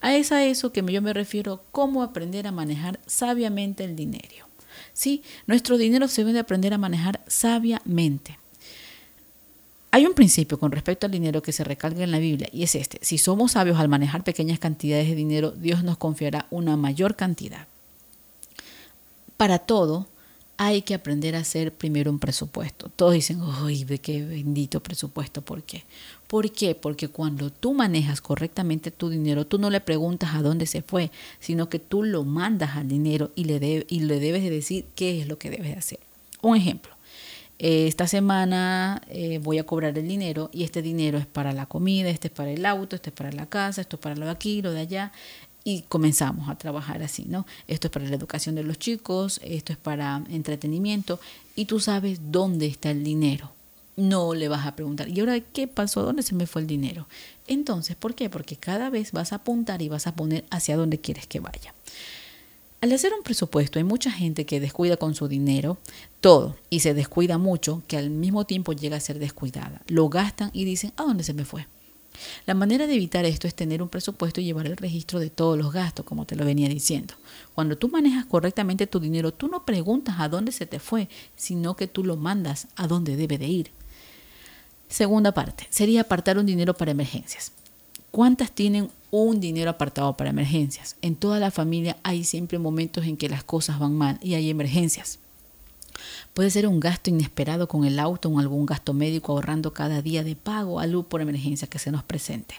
A 0.00 0.14
es 0.14 0.30
eso 0.30 0.70
que 0.70 0.84
yo 0.92 1.02
me 1.02 1.12
refiero, 1.12 1.64
cómo 1.72 2.04
aprender 2.04 2.46
a 2.46 2.52
manejar 2.52 3.00
sabiamente 3.06 3.82
el 3.82 3.96
dinero. 3.96 4.46
Sí, 4.92 5.24
nuestro 5.48 5.76
dinero 5.76 6.06
se 6.06 6.22
debe 6.22 6.38
aprender 6.38 6.72
a 6.72 6.78
manejar 6.78 7.20
sabiamente. 7.26 8.39
Hay 9.92 10.06
un 10.06 10.14
principio 10.14 10.58
con 10.58 10.70
respecto 10.70 11.06
al 11.06 11.12
dinero 11.12 11.42
que 11.42 11.52
se 11.52 11.64
recalca 11.64 12.04
en 12.04 12.12
la 12.12 12.20
Biblia 12.20 12.48
y 12.52 12.62
es 12.62 12.76
este. 12.76 12.98
Si 13.02 13.18
somos 13.18 13.52
sabios 13.52 13.78
al 13.78 13.88
manejar 13.88 14.22
pequeñas 14.22 14.60
cantidades 14.60 15.08
de 15.08 15.16
dinero, 15.16 15.50
Dios 15.50 15.82
nos 15.82 15.98
confiará 15.98 16.46
una 16.50 16.76
mayor 16.76 17.16
cantidad. 17.16 17.66
Para 19.36 19.58
todo 19.58 20.06
hay 20.58 20.82
que 20.82 20.94
aprender 20.94 21.34
a 21.34 21.40
hacer 21.40 21.72
primero 21.72 22.10
un 22.10 22.20
presupuesto. 22.20 22.88
Todos 22.94 23.14
dicen, 23.14 23.40
¡ay, 23.42 23.84
qué 24.00 24.24
bendito 24.24 24.80
presupuesto! 24.80 25.40
¿Por 25.40 25.62
qué? 25.62 25.84
¿Por 26.28 26.52
qué? 26.52 26.74
Porque 26.76 27.08
cuando 27.08 27.50
tú 27.50 27.74
manejas 27.74 28.20
correctamente 28.20 28.90
tu 28.90 29.08
dinero, 29.08 29.46
tú 29.46 29.58
no 29.58 29.70
le 29.70 29.80
preguntas 29.80 30.34
a 30.34 30.42
dónde 30.42 30.66
se 30.66 30.82
fue, 30.82 31.10
sino 31.40 31.68
que 31.68 31.78
tú 31.80 32.04
lo 32.04 32.24
mandas 32.24 32.76
al 32.76 32.86
dinero 32.86 33.32
y 33.34 33.44
le, 33.44 33.86
y 33.88 34.00
le 34.00 34.20
debes 34.20 34.42
de 34.42 34.50
decir 34.50 34.84
qué 34.94 35.20
es 35.20 35.26
lo 35.26 35.38
que 35.38 35.50
debes 35.50 35.68
de 35.68 35.78
hacer. 35.78 36.00
Un 36.42 36.56
ejemplo 36.56 36.99
eh, 37.62 37.86
esta 37.88 38.06
semana 38.06 39.02
eh, 39.08 39.38
voy 39.38 39.58
a 39.58 39.66
cobrar 39.66 39.98
el 39.98 40.08
dinero 40.08 40.48
y 40.50 40.64
este 40.64 40.80
dinero 40.80 41.18
es 41.18 41.26
para 41.26 41.52
la 41.52 41.66
comida, 41.66 42.08
este 42.08 42.28
es 42.28 42.32
para 42.32 42.50
el 42.50 42.64
auto, 42.64 42.96
este 42.96 43.10
es 43.10 43.14
para 43.14 43.30
la 43.32 43.44
casa, 43.44 43.82
esto 43.82 43.96
es 43.96 44.00
para 44.00 44.16
lo 44.16 44.24
de 44.24 44.30
aquí, 44.30 44.62
lo 44.62 44.72
de 44.72 44.80
allá. 44.80 45.12
Y 45.62 45.82
comenzamos 45.82 46.48
a 46.48 46.56
trabajar 46.56 47.02
así, 47.02 47.26
¿no? 47.28 47.46
Esto 47.68 47.88
es 47.88 47.92
para 47.92 48.06
la 48.08 48.16
educación 48.16 48.54
de 48.54 48.62
los 48.62 48.78
chicos, 48.78 49.42
esto 49.44 49.74
es 49.74 49.78
para 49.78 50.24
entretenimiento 50.30 51.20
y 51.54 51.66
tú 51.66 51.80
sabes 51.80 52.32
dónde 52.32 52.64
está 52.64 52.92
el 52.92 53.04
dinero. 53.04 53.52
No 53.94 54.32
le 54.32 54.48
vas 54.48 54.66
a 54.66 54.74
preguntar, 54.74 55.10
¿y 55.10 55.20
ahora 55.20 55.38
qué 55.40 55.68
pasó? 55.68 56.02
¿Dónde 56.02 56.22
se 56.22 56.34
me 56.34 56.46
fue 56.46 56.62
el 56.62 56.66
dinero? 56.66 57.08
Entonces, 57.46 57.94
¿por 57.94 58.14
qué? 58.14 58.30
Porque 58.30 58.56
cada 58.56 58.88
vez 58.88 59.12
vas 59.12 59.34
a 59.34 59.36
apuntar 59.36 59.82
y 59.82 59.90
vas 59.90 60.06
a 60.06 60.14
poner 60.14 60.46
hacia 60.48 60.78
dónde 60.78 60.98
quieres 60.98 61.26
que 61.26 61.40
vaya. 61.40 61.74
Al 62.82 62.92
hacer 62.92 63.12
un 63.12 63.22
presupuesto 63.22 63.78
hay 63.78 63.84
mucha 63.84 64.10
gente 64.10 64.46
que 64.46 64.58
descuida 64.58 64.96
con 64.96 65.14
su 65.14 65.28
dinero 65.28 65.76
todo 66.22 66.56
y 66.70 66.80
se 66.80 66.94
descuida 66.94 67.36
mucho 67.36 67.82
que 67.86 67.98
al 67.98 68.08
mismo 68.08 68.46
tiempo 68.46 68.72
llega 68.72 68.96
a 68.96 69.00
ser 69.00 69.18
descuidada. 69.18 69.82
Lo 69.86 70.08
gastan 70.08 70.50
y 70.54 70.64
dicen, 70.64 70.94
¿a 70.96 71.02
dónde 71.02 71.22
se 71.22 71.34
me 71.34 71.44
fue? 71.44 71.66
La 72.46 72.54
manera 72.54 72.86
de 72.86 72.94
evitar 72.94 73.26
esto 73.26 73.46
es 73.46 73.54
tener 73.54 73.82
un 73.82 73.90
presupuesto 73.90 74.40
y 74.40 74.44
llevar 74.44 74.66
el 74.66 74.78
registro 74.78 75.20
de 75.20 75.28
todos 75.28 75.58
los 75.58 75.74
gastos, 75.74 76.06
como 76.06 76.24
te 76.24 76.36
lo 76.36 76.46
venía 76.46 76.70
diciendo. 76.70 77.14
Cuando 77.54 77.76
tú 77.76 77.90
manejas 77.90 78.24
correctamente 78.24 78.86
tu 78.86 78.98
dinero, 78.98 79.34
tú 79.34 79.48
no 79.48 79.66
preguntas 79.66 80.16
a 80.18 80.30
dónde 80.30 80.50
se 80.50 80.64
te 80.64 80.78
fue, 80.78 81.10
sino 81.36 81.76
que 81.76 81.86
tú 81.86 82.02
lo 82.02 82.16
mandas 82.16 82.68
a 82.76 82.86
dónde 82.86 83.14
debe 83.14 83.36
de 83.36 83.46
ir. 83.46 83.70
Segunda 84.88 85.32
parte, 85.32 85.66
sería 85.68 86.00
apartar 86.00 86.38
un 86.38 86.46
dinero 86.46 86.74
para 86.74 86.92
emergencias. 86.92 87.52
¿Cuántas 88.10 88.50
tienen 88.50 88.90
un 89.10 89.40
dinero 89.40 89.70
apartado 89.70 90.16
para 90.16 90.30
emergencias? 90.30 90.96
En 91.00 91.14
toda 91.14 91.38
la 91.38 91.50
familia 91.50 91.96
hay 92.02 92.24
siempre 92.24 92.58
momentos 92.58 93.06
en 93.06 93.16
que 93.16 93.28
las 93.28 93.44
cosas 93.44 93.78
van 93.78 93.94
mal 93.94 94.18
y 94.20 94.34
hay 94.34 94.50
emergencias. 94.50 95.20
Puede 96.34 96.50
ser 96.50 96.66
un 96.66 96.80
gasto 96.80 97.10
inesperado 97.10 97.68
con 97.68 97.84
el 97.84 97.98
auto 97.98 98.28
o 98.28 98.38
algún 98.38 98.66
gasto 98.66 98.94
médico 98.94 99.32
ahorrando 99.32 99.72
cada 99.72 100.02
día 100.02 100.24
de 100.24 100.34
pago 100.34 100.80
a 100.80 100.86
luz 100.86 101.06
por 101.06 101.20
emergencia 101.20 101.68
que 101.68 101.78
se 101.78 101.90
nos 101.90 102.02
presente. 102.02 102.56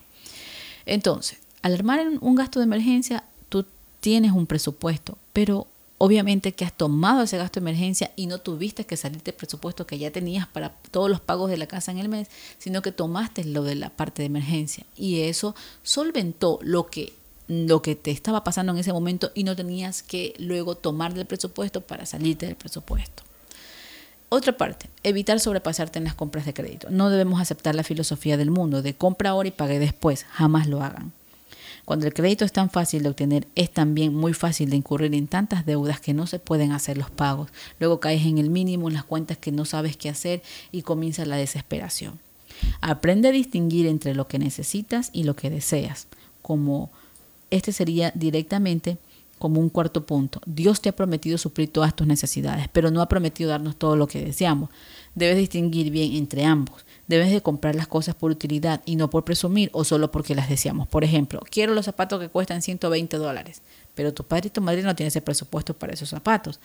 Entonces, 0.85 1.39
al 1.61 1.73
armar 1.73 1.99
un 2.19 2.35
gasto 2.35 2.59
de 2.59 2.65
emergencia, 2.65 3.23
tú 3.49 3.65
tienes 3.99 4.31
un 4.31 4.47
presupuesto, 4.47 5.17
pero 5.33 5.67
obviamente 6.03 6.53
que 6.53 6.65
has 6.65 6.73
tomado 6.73 7.21
ese 7.21 7.37
gasto 7.37 7.59
de 7.59 7.69
emergencia 7.69 8.11
y 8.15 8.25
no 8.25 8.39
tuviste 8.39 8.87
que 8.87 8.97
salirte 8.97 9.29
el 9.29 9.37
presupuesto 9.37 9.85
que 9.85 9.99
ya 9.99 10.09
tenías 10.09 10.47
para 10.47 10.69
todos 10.89 11.11
los 11.11 11.21
pagos 11.21 11.51
de 11.51 11.57
la 11.57 11.67
casa 11.67 11.91
en 11.91 11.99
el 11.99 12.09
mes, 12.09 12.27
sino 12.57 12.81
que 12.81 12.91
tomaste 12.91 13.43
lo 13.43 13.61
de 13.61 13.75
la 13.75 13.91
parte 13.91 14.23
de 14.23 14.25
emergencia 14.25 14.83
y 14.97 15.21
eso 15.21 15.53
solventó 15.83 16.57
lo 16.63 16.87
que 16.87 17.13
lo 17.47 17.83
que 17.83 17.95
te 17.95 18.09
estaba 18.09 18.43
pasando 18.43 18.71
en 18.71 18.79
ese 18.79 18.93
momento 18.93 19.29
y 19.35 19.43
no 19.43 19.55
tenías 19.55 20.01
que 20.01 20.33
luego 20.39 20.73
tomar 20.73 21.13
del 21.13 21.27
presupuesto 21.27 21.81
para 21.81 22.07
salirte 22.07 22.47
del 22.47 22.55
presupuesto. 22.55 23.21
Otra 24.29 24.57
parte, 24.57 24.89
evitar 25.03 25.39
sobrepasarte 25.39 25.99
en 25.99 26.05
las 26.05 26.15
compras 26.15 26.45
de 26.45 26.53
crédito. 26.55 26.87
No 26.89 27.11
debemos 27.11 27.39
aceptar 27.39 27.75
la 27.75 27.83
filosofía 27.83 28.37
del 28.37 28.49
mundo 28.49 28.81
de 28.81 28.95
compra 28.95 29.31
ahora 29.31 29.49
y 29.49 29.51
pague 29.51 29.77
después. 29.77 30.23
Jamás 30.31 30.67
lo 30.67 30.81
hagan. 30.81 31.11
Cuando 31.85 32.05
el 32.07 32.13
crédito 32.13 32.45
es 32.45 32.51
tan 32.51 32.69
fácil 32.69 33.03
de 33.03 33.09
obtener, 33.09 33.47
es 33.55 33.71
también 33.71 34.15
muy 34.15 34.33
fácil 34.33 34.69
de 34.69 34.77
incurrir 34.77 35.13
en 35.15 35.27
tantas 35.27 35.65
deudas 35.65 35.99
que 35.99 36.13
no 36.13 36.27
se 36.27 36.39
pueden 36.39 36.71
hacer 36.71 36.97
los 36.97 37.09
pagos. 37.09 37.51
Luego 37.79 37.99
caes 37.99 38.25
en 38.25 38.37
el 38.37 38.49
mínimo 38.49 38.87
en 38.87 38.93
las 38.93 39.03
cuentas 39.03 39.37
que 39.37 39.51
no 39.51 39.65
sabes 39.65 39.97
qué 39.97 40.09
hacer 40.09 40.41
y 40.71 40.83
comienza 40.83 41.25
la 41.25 41.37
desesperación. 41.37 42.19
Aprende 42.81 43.29
a 43.29 43.31
distinguir 43.31 43.87
entre 43.87 44.13
lo 44.13 44.27
que 44.27 44.39
necesitas 44.39 45.09
y 45.13 45.23
lo 45.23 45.35
que 45.35 45.49
deseas. 45.49 46.07
Como 46.41 46.91
este 47.49 47.71
sería 47.71 48.11
directamente 48.15 48.97
como 49.41 49.59
un 49.59 49.69
cuarto 49.69 50.05
punto. 50.05 50.39
Dios 50.45 50.81
te 50.81 50.89
ha 50.89 50.95
prometido 50.95 51.37
suplir 51.37 51.71
todas 51.73 51.95
tus 51.95 52.05
necesidades, 52.05 52.67
pero 52.71 52.91
no 52.91 53.01
ha 53.01 53.09
prometido 53.09 53.49
darnos 53.49 53.75
todo 53.75 53.95
lo 53.95 54.07
que 54.07 54.23
deseamos. 54.23 54.69
Debes 55.15 55.37
distinguir 55.37 55.89
bien 55.89 56.13
entre 56.13 56.45
ambos. 56.45 56.85
Debes 57.11 57.29
de 57.29 57.41
comprar 57.41 57.75
las 57.75 57.89
cosas 57.89 58.15
por 58.15 58.31
utilidad 58.31 58.81
y 58.85 58.95
no 58.95 59.09
por 59.09 59.25
presumir 59.25 59.69
o 59.73 59.83
solo 59.83 60.11
porque 60.11 60.33
las 60.33 60.47
deseamos. 60.47 60.87
Por 60.87 61.03
ejemplo, 61.03 61.41
quiero 61.51 61.73
los 61.73 61.83
zapatos 61.83 62.21
que 62.21 62.29
cuestan 62.29 62.61
120 62.61 63.17
dólares, 63.17 63.63
pero 63.95 64.13
tu 64.13 64.23
padre 64.23 64.47
y 64.47 64.49
tu 64.49 64.61
madre 64.61 64.81
no 64.81 64.95
tienen 64.95 65.09
ese 65.09 65.19
presupuesto 65.19 65.73
para 65.73 65.91
esos 65.91 66.07
zapatos. 66.07 66.61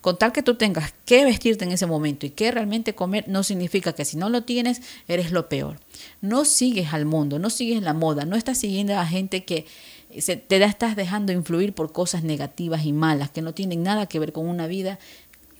Con 0.00 0.16
tal 0.16 0.32
que 0.32 0.42
tú 0.42 0.54
tengas 0.54 0.94
que 1.04 1.26
vestirte 1.26 1.66
en 1.66 1.72
ese 1.72 1.84
momento 1.84 2.24
y 2.24 2.30
que 2.30 2.50
realmente 2.50 2.94
comer, 2.94 3.28
no 3.28 3.42
significa 3.42 3.92
que 3.92 4.06
si 4.06 4.16
no 4.16 4.30
lo 4.30 4.42
tienes, 4.44 4.80
eres 5.06 5.32
lo 5.32 5.50
peor. 5.50 5.78
No 6.22 6.46
sigues 6.46 6.94
al 6.94 7.04
mundo, 7.04 7.38
no 7.38 7.50
sigues 7.50 7.82
la 7.82 7.92
moda, 7.92 8.24
no 8.24 8.36
estás 8.36 8.56
siguiendo 8.56 8.98
a 8.98 9.04
gente 9.04 9.44
que 9.44 9.66
se, 10.18 10.36
te 10.36 10.64
estás 10.64 10.96
dejando 10.96 11.30
influir 11.30 11.74
por 11.74 11.92
cosas 11.92 12.22
negativas 12.22 12.86
y 12.86 12.94
malas 12.94 13.28
que 13.28 13.42
no 13.42 13.52
tienen 13.52 13.82
nada 13.82 14.06
que 14.06 14.18
ver 14.18 14.32
con 14.32 14.48
una 14.48 14.66
vida 14.66 14.98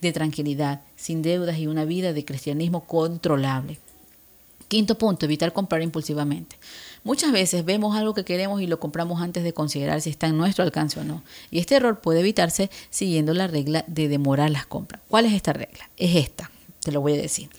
de 0.01 0.11
tranquilidad, 0.11 0.81
sin 0.95 1.21
deudas 1.21 1.59
y 1.59 1.67
una 1.67 1.85
vida 1.85 2.11
de 2.11 2.25
cristianismo 2.25 2.87
controlable. 2.87 3.77
Quinto 4.71 4.97
punto, 4.97 5.25
evitar 5.25 5.51
comprar 5.51 5.81
impulsivamente. 5.81 6.55
Muchas 7.03 7.33
veces 7.33 7.65
vemos 7.65 7.93
algo 7.97 8.13
que 8.13 8.23
queremos 8.23 8.61
y 8.61 8.67
lo 8.67 8.79
compramos 8.79 9.21
antes 9.21 9.43
de 9.43 9.53
considerar 9.53 9.99
si 9.99 10.09
está 10.09 10.27
en 10.27 10.37
nuestro 10.37 10.63
alcance 10.63 10.97
o 10.97 11.03
no. 11.03 11.23
Y 11.49 11.59
este 11.59 11.75
error 11.75 11.99
puede 11.99 12.21
evitarse 12.21 12.69
siguiendo 12.89 13.33
la 13.33 13.47
regla 13.47 13.83
de 13.87 14.07
demorar 14.07 14.49
las 14.49 14.65
compras. 14.65 15.01
¿Cuál 15.09 15.25
es 15.25 15.33
esta 15.33 15.51
regla? 15.51 15.89
Es 15.97 16.15
esta 16.15 16.49
te 16.81 16.91
lo 16.93 17.01
voy 17.01 17.13
a 17.13 17.21
decir. 17.21 17.49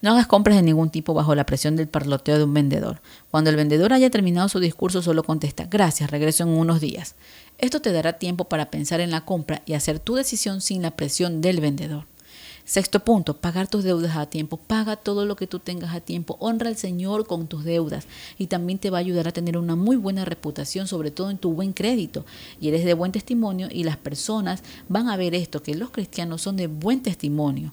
No 0.00 0.10
hagas 0.10 0.26
compras 0.26 0.56
de 0.56 0.62
ningún 0.62 0.88
tipo 0.88 1.12
bajo 1.12 1.34
la 1.34 1.46
presión 1.46 1.76
del 1.76 1.88
parloteo 1.88 2.38
de 2.38 2.44
un 2.44 2.54
vendedor. 2.54 3.00
Cuando 3.30 3.50
el 3.50 3.54
vendedor 3.54 3.92
haya 3.92 4.10
terminado 4.10 4.48
su 4.48 4.58
discurso, 4.58 5.02
solo 5.02 5.22
contesta, 5.22 5.66
gracias, 5.70 6.10
regreso 6.10 6.42
en 6.42 6.48
unos 6.48 6.80
días. 6.80 7.14
Esto 7.58 7.80
te 7.80 7.92
dará 7.92 8.14
tiempo 8.14 8.48
para 8.48 8.70
pensar 8.70 9.00
en 9.00 9.12
la 9.12 9.24
compra 9.26 9.62
y 9.66 9.74
hacer 9.74 10.00
tu 10.00 10.14
decisión 10.14 10.60
sin 10.60 10.82
la 10.82 10.96
presión 10.96 11.42
del 11.42 11.60
vendedor. 11.60 12.06
Sexto 12.64 13.00
punto, 13.00 13.36
pagar 13.36 13.68
tus 13.68 13.82
deudas 13.82 14.16
a 14.16 14.26
tiempo. 14.26 14.56
Paga 14.56 14.96
todo 14.96 15.26
lo 15.26 15.36
que 15.36 15.46
tú 15.46 15.58
tengas 15.58 15.94
a 15.94 16.00
tiempo. 16.00 16.36
Honra 16.40 16.68
al 16.68 16.76
Señor 16.76 17.26
con 17.26 17.48
tus 17.48 17.64
deudas 17.64 18.06
y 18.38 18.46
también 18.46 18.78
te 18.78 18.90
va 18.90 18.98
a 18.98 19.00
ayudar 19.00 19.28
a 19.28 19.32
tener 19.32 19.58
una 19.58 19.74
muy 19.74 19.96
buena 19.96 20.24
reputación, 20.24 20.86
sobre 20.86 21.10
todo 21.10 21.30
en 21.30 21.38
tu 21.38 21.52
buen 21.52 21.72
crédito. 21.72 22.24
Y 22.60 22.68
eres 22.68 22.84
de 22.84 22.94
buen 22.94 23.12
testimonio 23.12 23.68
y 23.70 23.84
las 23.84 23.96
personas 23.96 24.62
van 24.88 25.08
a 25.08 25.16
ver 25.16 25.34
esto, 25.34 25.62
que 25.62 25.74
los 25.74 25.90
cristianos 25.90 26.42
son 26.42 26.56
de 26.56 26.68
buen 26.68 27.02
testimonio. 27.02 27.72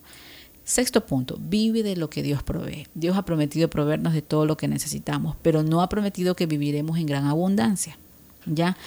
Sexto 0.63 1.05
punto, 1.05 1.37
vive 1.39 1.81
de 1.81 1.95
lo 1.95 2.09
que 2.09 2.21
Dios 2.21 2.43
provee. 2.43 2.87
Dios 2.93 3.17
ha 3.17 3.25
prometido 3.25 3.69
proveernos 3.69 4.13
de 4.13 4.21
todo 4.21 4.45
lo 4.45 4.57
que 4.57 4.67
necesitamos, 4.67 5.35
pero 5.41 5.63
no 5.63 5.81
ha 5.81 5.89
prometido 5.89 6.35
que 6.35 6.45
viviremos 6.45 6.97
en 6.97 7.05
gran 7.05 7.25
abundancia. 7.25 7.97
¿Ya? 8.45 8.77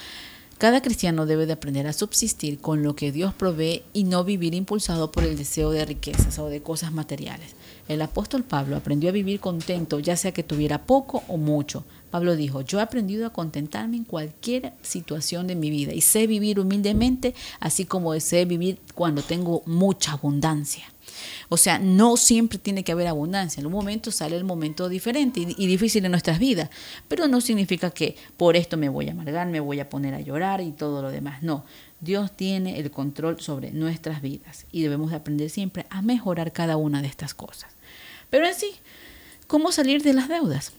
Cada 0.63 0.81
cristiano 0.81 1.27
debe 1.27 1.47
de 1.47 1.55
aprender 1.55 1.89
a 1.89 1.93
subsistir 1.93 2.61
con 2.61 2.85
lo 2.85 2.95
que 2.95 3.11
Dios 3.11 3.35
provee 3.35 3.83
y 3.93 4.05
no 4.05 4.23
vivir 4.23 4.55
impulsado 4.55 5.11
por 5.11 5.25
el 5.25 5.37
deseo 5.37 5.73
de 5.73 5.85
riquezas 5.85 6.39
o 6.39 6.47
de 6.47 6.63
cosas 6.63 6.93
materiales. 6.93 7.57
El 7.89 8.01
apóstol 8.01 8.45
Pablo 8.45 8.77
aprendió 8.77 9.09
a 9.09 9.13
vivir 9.13 9.41
contento, 9.41 9.99
ya 9.99 10.17
sea 10.17 10.31
que 10.31 10.45
tuviera 10.45 10.87
poco 10.87 11.25
o 11.27 11.37
mucho. 11.37 11.83
Pablo 12.13 12.37
dijo, 12.37 12.61
yo 12.61 12.79
he 12.79 12.83
aprendido 12.83 13.27
a 13.27 13.33
contentarme 13.33 13.97
en 13.97 14.05
cualquier 14.05 14.73
situación 14.83 15.49
de 15.49 15.57
mi 15.57 15.69
vida 15.69 15.95
y 15.95 16.01
sé 16.01 16.29
vivir 16.29 16.61
humildemente, 16.61 17.35
así 17.59 17.85
como 17.85 18.15
sé 18.21 18.45
vivir 18.45 18.79
cuando 18.95 19.23
tengo 19.23 19.65
mucha 19.67 20.13
abundancia. 20.13 20.92
O 21.49 21.57
sea, 21.57 21.79
no 21.79 22.17
siempre 22.17 22.59
tiene 22.59 22.85
que 22.85 22.93
haber 22.93 23.07
abundancia. 23.07 23.61
En 23.61 23.67
un 23.67 23.73
momento 23.73 24.11
sale 24.11 24.37
el 24.37 24.45
momento 24.45 24.89
diferente 24.89 25.41
y, 25.41 25.67
difícil 25.67 26.05
en 26.05 26.11
nuestras 26.11 26.39
vidas, 26.39 26.71
pero 27.09 27.29
no 27.29 27.41
significa 27.41 27.91
que 27.91 28.17
por 28.37 28.57
esto 28.57 28.77
me 28.77 28.89
voy 28.89 29.09
a 29.09 29.13
amargar, 29.13 29.47
me 29.49 29.61
voy 29.61 29.81
a 29.81 29.89
poner 29.89 30.15
a 30.15 30.21
llorar 30.21 30.61
y 30.61 30.73
todo 30.73 31.03
lo 31.03 31.11
demás. 31.11 31.43
No, 31.43 31.65
Dios 32.01 32.33
tiene 32.33 32.79
el 32.79 32.91
control 32.91 33.41
sobre 33.41 33.71
nuestras 33.73 34.23
vidas 34.23 34.67
y 34.73 34.83
debemos 34.83 35.11
de 35.11 35.17
aprender 35.17 35.51
siempre 35.51 35.87
a 35.91 36.03
mejorar 36.03 36.53
cada 36.53 36.77
una 36.77 37.03
de 37.03 37.09
estas 37.09 37.35
cosas. 37.35 37.71
Pero 38.31 38.47
en 38.47 38.55
sí, 38.55 38.71
¿cómo 39.47 39.73
salir 39.73 40.03
de 40.03 40.15
las 40.15 40.29
deudas? 40.29 40.73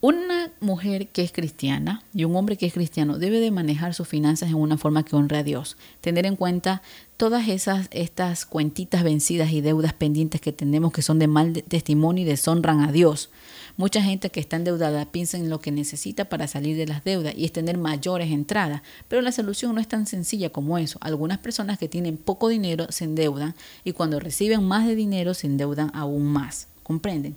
Una 0.00 0.52
mujer 0.60 1.08
que 1.08 1.22
es 1.22 1.32
cristiana 1.32 2.04
y 2.14 2.22
un 2.22 2.36
hombre 2.36 2.56
que 2.56 2.66
es 2.66 2.72
cristiano 2.72 3.18
debe 3.18 3.40
de 3.40 3.50
manejar 3.50 3.94
sus 3.94 4.06
finanzas 4.06 4.50
en 4.50 4.54
una 4.54 4.78
forma 4.78 5.04
que 5.04 5.16
honre 5.16 5.38
a 5.38 5.42
Dios. 5.42 5.76
Tener 6.00 6.24
en 6.24 6.36
cuenta 6.36 6.82
todas 7.16 7.48
esas 7.48 7.88
estas 7.90 8.46
cuentitas 8.46 9.02
vencidas 9.02 9.50
y 9.50 9.60
deudas 9.60 9.94
pendientes 9.94 10.40
que 10.40 10.52
tenemos 10.52 10.92
que 10.92 11.02
son 11.02 11.18
de 11.18 11.26
mal 11.26 11.64
testimonio 11.66 12.22
y 12.22 12.26
deshonran 12.28 12.80
a 12.82 12.92
Dios. 12.92 13.30
Mucha 13.76 14.00
gente 14.00 14.30
que 14.30 14.38
está 14.38 14.54
endeudada 14.54 15.10
piensa 15.10 15.36
en 15.36 15.50
lo 15.50 15.60
que 15.60 15.72
necesita 15.72 16.28
para 16.28 16.46
salir 16.46 16.76
de 16.76 16.86
las 16.86 17.02
deudas 17.02 17.34
y 17.36 17.44
es 17.44 17.52
tener 17.52 17.76
mayores 17.76 18.30
entradas, 18.30 18.82
pero 19.08 19.20
la 19.20 19.32
solución 19.32 19.74
no 19.74 19.80
es 19.80 19.88
tan 19.88 20.06
sencilla 20.06 20.50
como 20.50 20.78
eso. 20.78 21.00
Algunas 21.00 21.38
personas 21.38 21.76
que 21.76 21.88
tienen 21.88 22.18
poco 22.18 22.46
dinero 22.46 22.86
se 22.90 23.02
endeudan 23.02 23.56
y 23.82 23.94
cuando 23.94 24.20
reciben 24.20 24.62
más 24.62 24.86
de 24.86 24.94
dinero 24.94 25.34
se 25.34 25.48
endeudan 25.48 25.90
aún 25.92 26.24
más. 26.24 26.68
¿Comprenden? 26.84 27.36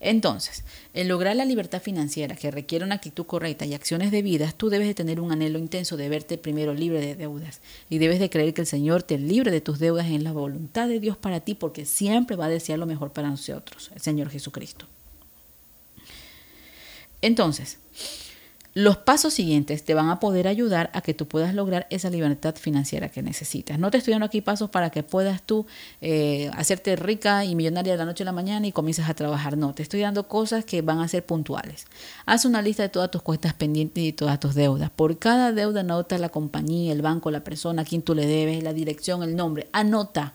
Entonces, 0.00 0.62
en 0.94 1.08
lograr 1.08 1.34
la 1.34 1.44
libertad 1.44 1.82
financiera 1.82 2.36
que 2.36 2.52
requiere 2.52 2.84
una 2.84 2.94
actitud 2.94 3.26
correcta 3.26 3.66
y 3.66 3.74
acciones 3.74 4.12
debidas, 4.12 4.54
tú 4.54 4.70
debes 4.70 4.86
de 4.86 4.94
tener 4.94 5.20
un 5.20 5.32
anhelo 5.32 5.58
intenso 5.58 5.96
de 5.96 6.08
verte 6.08 6.38
primero 6.38 6.72
libre 6.72 7.00
de 7.00 7.16
deudas 7.16 7.60
y 7.90 7.98
debes 7.98 8.20
de 8.20 8.30
creer 8.30 8.54
que 8.54 8.60
el 8.60 8.66
Señor 8.68 9.02
te 9.02 9.18
libre 9.18 9.50
de 9.50 9.60
tus 9.60 9.80
deudas 9.80 10.06
en 10.06 10.22
la 10.22 10.32
voluntad 10.32 10.86
de 10.86 11.00
Dios 11.00 11.16
para 11.16 11.40
ti 11.40 11.54
porque 11.54 11.84
siempre 11.84 12.36
va 12.36 12.46
a 12.46 12.50
desear 12.50 12.78
lo 12.78 12.86
mejor 12.86 13.12
para 13.12 13.28
nosotros, 13.28 13.90
el 13.92 14.00
Señor 14.00 14.30
Jesucristo. 14.30 14.86
Entonces, 17.20 17.78
los 18.78 18.96
pasos 18.96 19.34
siguientes 19.34 19.84
te 19.84 19.92
van 19.92 20.08
a 20.08 20.20
poder 20.20 20.46
ayudar 20.46 20.88
a 20.92 21.00
que 21.00 21.12
tú 21.12 21.26
puedas 21.26 21.52
lograr 21.52 21.88
esa 21.90 22.10
libertad 22.10 22.54
financiera 22.54 23.08
que 23.08 23.24
necesitas. 23.24 23.76
No 23.76 23.90
te 23.90 23.98
estoy 23.98 24.12
dando 24.12 24.26
aquí 24.26 24.40
pasos 24.40 24.70
para 24.70 24.90
que 24.90 25.02
puedas 25.02 25.42
tú 25.42 25.66
eh, 26.00 26.48
hacerte 26.54 26.94
rica 26.94 27.44
y 27.44 27.56
millonaria 27.56 27.94
de 27.94 27.98
la 27.98 28.04
noche 28.04 28.22
a 28.22 28.26
la 28.26 28.30
mañana 28.30 28.68
y 28.68 28.70
comiences 28.70 29.08
a 29.08 29.14
trabajar. 29.14 29.56
No, 29.56 29.74
te 29.74 29.82
estoy 29.82 30.02
dando 30.02 30.28
cosas 30.28 30.64
que 30.64 30.80
van 30.80 31.00
a 31.00 31.08
ser 31.08 31.26
puntuales. 31.26 31.86
Haz 32.24 32.44
una 32.44 32.62
lista 32.62 32.84
de 32.84 32.88
todas 32.88 33.10
tus 33.10 33.20
cuentas 33.20 33.52
pendientes 33.52 34.04
y 34.04 34.12
todas 34.12 34.38
tus 34.38 34.54
deudas. 34.54 34.90
Por 34.90 35.18
cada 35.18 35.50
deuda 35.50 35.80
anota 35.80 36.16
la 36.16 36.28
compañía, 36.28 36.92
el 36.92 37.02
banco, 37.02 37.32
la 37.32 37.42
persona 37.42 37.82
a 37.82 37.84
quien 37.84 38.02
tú 38.02 38.14
le 38.14 38.28
debes, 38.28 38.62
la 38.62 38.72
dirección, 38.72 39.24
el 39.24 39.34
nombre. 39.34 39.68
Anota 39.72 40.34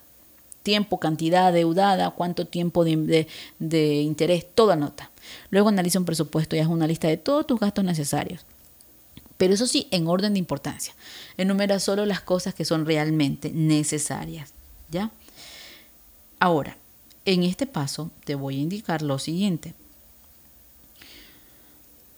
tiempo, 0.63 1.00
cantidad 1.00 1.53
deudada, 1.53 2.12
cuánto 2.12 2.48
tiempo 2.48 2.84
de, 2.86 3.27
interés, 3.60 4.46
todo 4.55 4.72
anota. 4.72 5.12
Luego 5.50 5.70
analiza 5.70 6.00
un 6.00 6.05
presupuesto 6.05 6.55
y 6.55 6.60
haz 6.60 6.67
una 6.67 6.88
lista 6.88 7.08
de 7.08 7.17
todos 7.17 7.46
tus 7.46 7.60
gastos 7.60 7.84
necesarios. 7.84 8.46
Pero 9.38 9.53
eso 9.53 9.67
sí, 9.67 9.88
en 9.91 10.08
orden 10.08 10.34
de 10.34 10.39
importancia. 10.39 10.93
Enumera 11.38 11.79
solo 11.79 12.05
las 12.05 12.22
cosas 12.22 12.53
que 12.53 12.65
son 12.65 12.86
realmente 12.86 13.51
necesarias. 13.51 14.53
¿Ya? 14.89 15.12
Ahora, 16.39 16.77
en 17.25 17.43
este 17.43 17.65
paso 17.65 18.12
te 18.25 18.36
voy 18.36 18.58
a 18.58 18.62
indicar 18.62 19.01
lo 19.01 19.20
siguiente. 19.20 19.74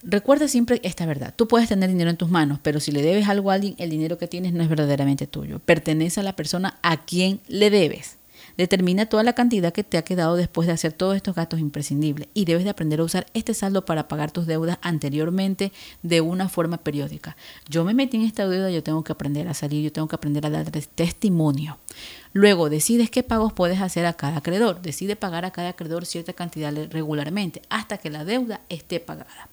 Recuerda 0.08 0.48
siempre 0.48 0.80
esta 0.84 1.08
verdad. 1.08 1.34
Tú 1.36 1.48
puedes 1.48 1.68
tener 1.68 1.90
dinero 1.90 2.12
en 2.12 2.18
tus 2.18 2.30
manos, 2.30 2.60
pero 2.62 2.80
si 2.80 2.92
le 2.92 3.02
debes 3.02 3.28
algo 3.28 3.50
a 3.50 3.56
alguien, 3.56 3.74
el 3.80 3.90
dinero 3.90 4.20
que 4.20 4.28
tienes 4.28 4.54
no 4.54 4.62
es 4.62 4.70
verdaderamente 4.70 5.26
tuyo. 5.26 5.58
Pertenece 5.60 6.20
a 6.20 6.24
la 6.24 6.36
persona 6.36 6.78
a 6.84 7.06
quien 7.06 7.42
le 7.48 7.72
debes. 7.72 8.18
Determina 8.58 9.06
toda 9.08 9.24
la 9.24 9.34
cantidad 9.34 9.74
que 9.74 9.84
te 9.84 9.98
ha 9.98 10.04
quedado 10.04 10.36
después 10.36 10.68
de 10.68 10.74
hacer 10.74 10.94
todos 10.94 11.16
estos 11.16 11.36
gastos 11.36 11.60
imprescindibles 11.60 12.28
y 12.34 12.46
debes 12.46 12.64
de 12.64 12.70
aprender 12.70 13.00
a 13.00 13.04
usar 13.04 13.26
este 13.34 13.54
saldo 13.54 13.86
para 13.86 14.08
pagar 14.08 14.32
tus 14.32 14.46
deudas 14.48 14.78
anteriormente 14.82 15.72
de 16.04 16.22
una 16.22 16.50
forma 16.50 16.78
periódica. 16.78 17.36
Yo 17.70 17.84
me 17.84 17.94
metí 17.94 18.18
en 18.18 18.24
esta 18.24 18.48
deuda, 18.48 18.70
yo 18.72 18.84
tengo 18.84 19.04
que 19.04 19.12
aprender 19.12 19.48
a 19.48 19.54
salir, 19.54 19.84
yo 19.84 19.92
tengo 19.92 20.08
que 20.08 20.16
aprender 20.16 20.46
a 20.46 20.50
dar 20.50 20.70
testimonio. 20.72 21.78
Luego 22.34 22.70
decides 22.70 23.10
qué 23.10 23.24
pagos 23.24 23.54
puedes 23.54 23.80
hacer 23.80 24.06
a 24.06 24.14
cada 24.14 24.38
acreedor. 24.38 24.82
Decide 24.82 25.16
pagar 25.16 25.46
a 25.46 25.52
cada 25.52 25.70
acreedor 25.70 26.06
cierta 26.06 26.34
cantidad 26.34 26.74
regularmente 26.92 27.62
hasta 27.70 27.98
que 27.98 28.10
la 28.10 28.26
deuda 28.26 28.60
esté 28.68 29.00
pagada. 29.00 29.48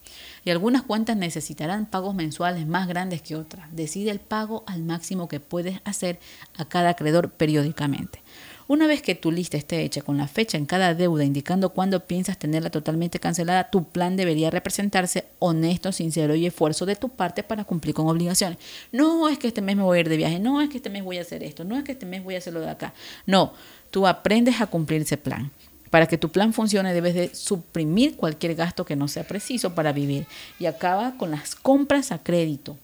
Y 0.45 0.51
algunas 0.51 0.83
cuentas 0.83 1.17
necesitarán 1.17 1.87
pagos 1.87 2.15
mensuales 2.15 2.67
más 2.67 2.89
grandes 2.89 3.23
que 3.23 3.37
otras. 3.37 3.69
Decide 3.71 4.11
el 4.11 4.19
pago 4.19 4.65
al 4.67 4.83
máximo 4.83 5.29
que 5.29 5.39
puedes 5.39 5.81
hacer 5.85 6.19
a 6.57 6.65
cada 6.65 6.91
acreedor 6.91 7.31
periódicamente. 7.31 8.21
Una 8.69 8.87
vez 8.87 9.03
que 9.03 9.15
tu 9.15 9.33
lista 9.33 9.57
esté 9.57 9.83
hecha 9.83 10.03
con 10.03 10.17
la 10.17 10.29
fecha 10.29 10.57
en 10.57 10.67
cada 10.67 10.95
deuda 10.95 11.25
indicando 11.25 11.71
cuándo 11.71 12.07
piensas 12.07 12.39
tenerla 12.39 12.71
totalmente 12.71 13.19
cancelada, 13.19 13.71
tu 13.71 13.85
plan 13.85 14.17
debería 14.17 14.51
representarse 14.51 15.27
honesto, 15.41 15.93
sincero 15.93 16.35
y 16.35 16.47
esfuerzo 16.47 16.87
de 16.87 16.97
tu 16.97 17.09
parte 17.09 17.43
para 17.43 17.65
cumplir 17.65 17.95
con 17.95 18.09
obligaciones. 18.09 18.59
No 18.93 19.29
es 19.29 19.39
que 19.39 19.49
este 19.49 19.63
mes 19.63 19.77
me 19.77 19.83
voy 19.83 19.99
a 19.99 20.01
ir 20.01 20.09
de 20.09 20.17
viaje, 20.17 20.39
no 20.39 20.61
es 20.61 20.71
que 20.71 20.77
este 20.77 20.91
mes 20.91 21.03
voy 21.03 21.19
a 21.19 21.23
hacer 21.23 21.43
esto, 21.43 21.65
no 21.65 21.77
es 21.77 21.85
que 21.85 21.93
este 21.93 22.07
mes 22.07 22.23
voy 22.23 22.37
a 22.37 22.39
hacerlo 22.39 22.61
de 22.61 22.71
acá. 22.71 22.95
No, 23.27 23.53
tú 23.91 24.07
aprendes 24.07 24.61
a 24.61 24.67
cumplir 24.67 25.03
ese 25.03 25.17
plan. 25.17 25.51
Para 25.91 26.07
que 26.07 26.17
tu 26.17 26.31
plan 26.31 26.55
funcione 26.55 26.95
debes 26.95 27.15
de 27.15 27.35
suprimir 27.35 28.17
cualquier 28.17 28.55
gasto 28.55 28.87
que 28.87 28.97
no 28.97 29.09
sea 29.09 29.25
preciso 29.25 29.75
para 29.75 29.93
vivir 29.93 30.27
y 30.59 30.65
acaba 30.65 31.19
con 31.19 31.31
las 31.31 31.55
compras 31.55 32.13
a 32.13 32.19
crédito. 32.23 32.79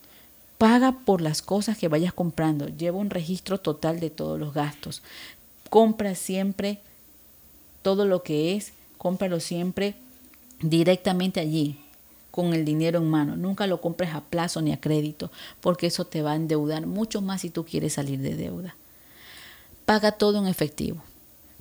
Paga 0.59 0.93
por 0.93 1.23
las 1.23 1.41
cosas 1.41 1.79
que 1.79 1.89
vayas 1.89 2.13
comprando. 2.13 2.69
Lleva 2.69 2.99
un 2.99 3.09
registro 3.11 3.61
total 3.61 4.01
de 4.01 4.11
todos 4.11 4.39
los 4.39 4.53
gastos. 4.53 5.03
Compra 5.71 6.15
siempre 6.15 6.81
todo 7.83 8.05
lo 8.07 8.23
que 8.23 8.57
es, 8.57 8.73
cómpralo 8.97 9.41
siempre 9.41 9.95
directamente 10.61 11.41
allí, 11.41 11.79
con 12.31 12.55
el 12.55 12.65
dinero 12.65 12.99
en 12.99 13.11
mano. 13.11 13.37
Nunca 13.37 13.67
lo 13.67 13.81
compres 13.81 14.15
a 14.15 14.21
plazo 14.21 14.61
ni 14.63 14.73
a 14.73 14.81
crédito, 14.81 15.31
porque 15.61 15.87
eso 15.87 16.05
te 16.05 16.23
va 16.23 16.33
a 16.33 16.37
endeudar 16.37 16.87
mucho 16.87 17.21
más 17.21 17.43
si 17.43 17.51
tú 17.51 17.65
quieres 17.65 17.95
salir 17.95 18.21
de 18.21 18.37
deuda. 18.37 18.77
Paga 19.85 20.13
todo 20.13 20.39
en 20.39 20.47
efectivo. 20.47 21.03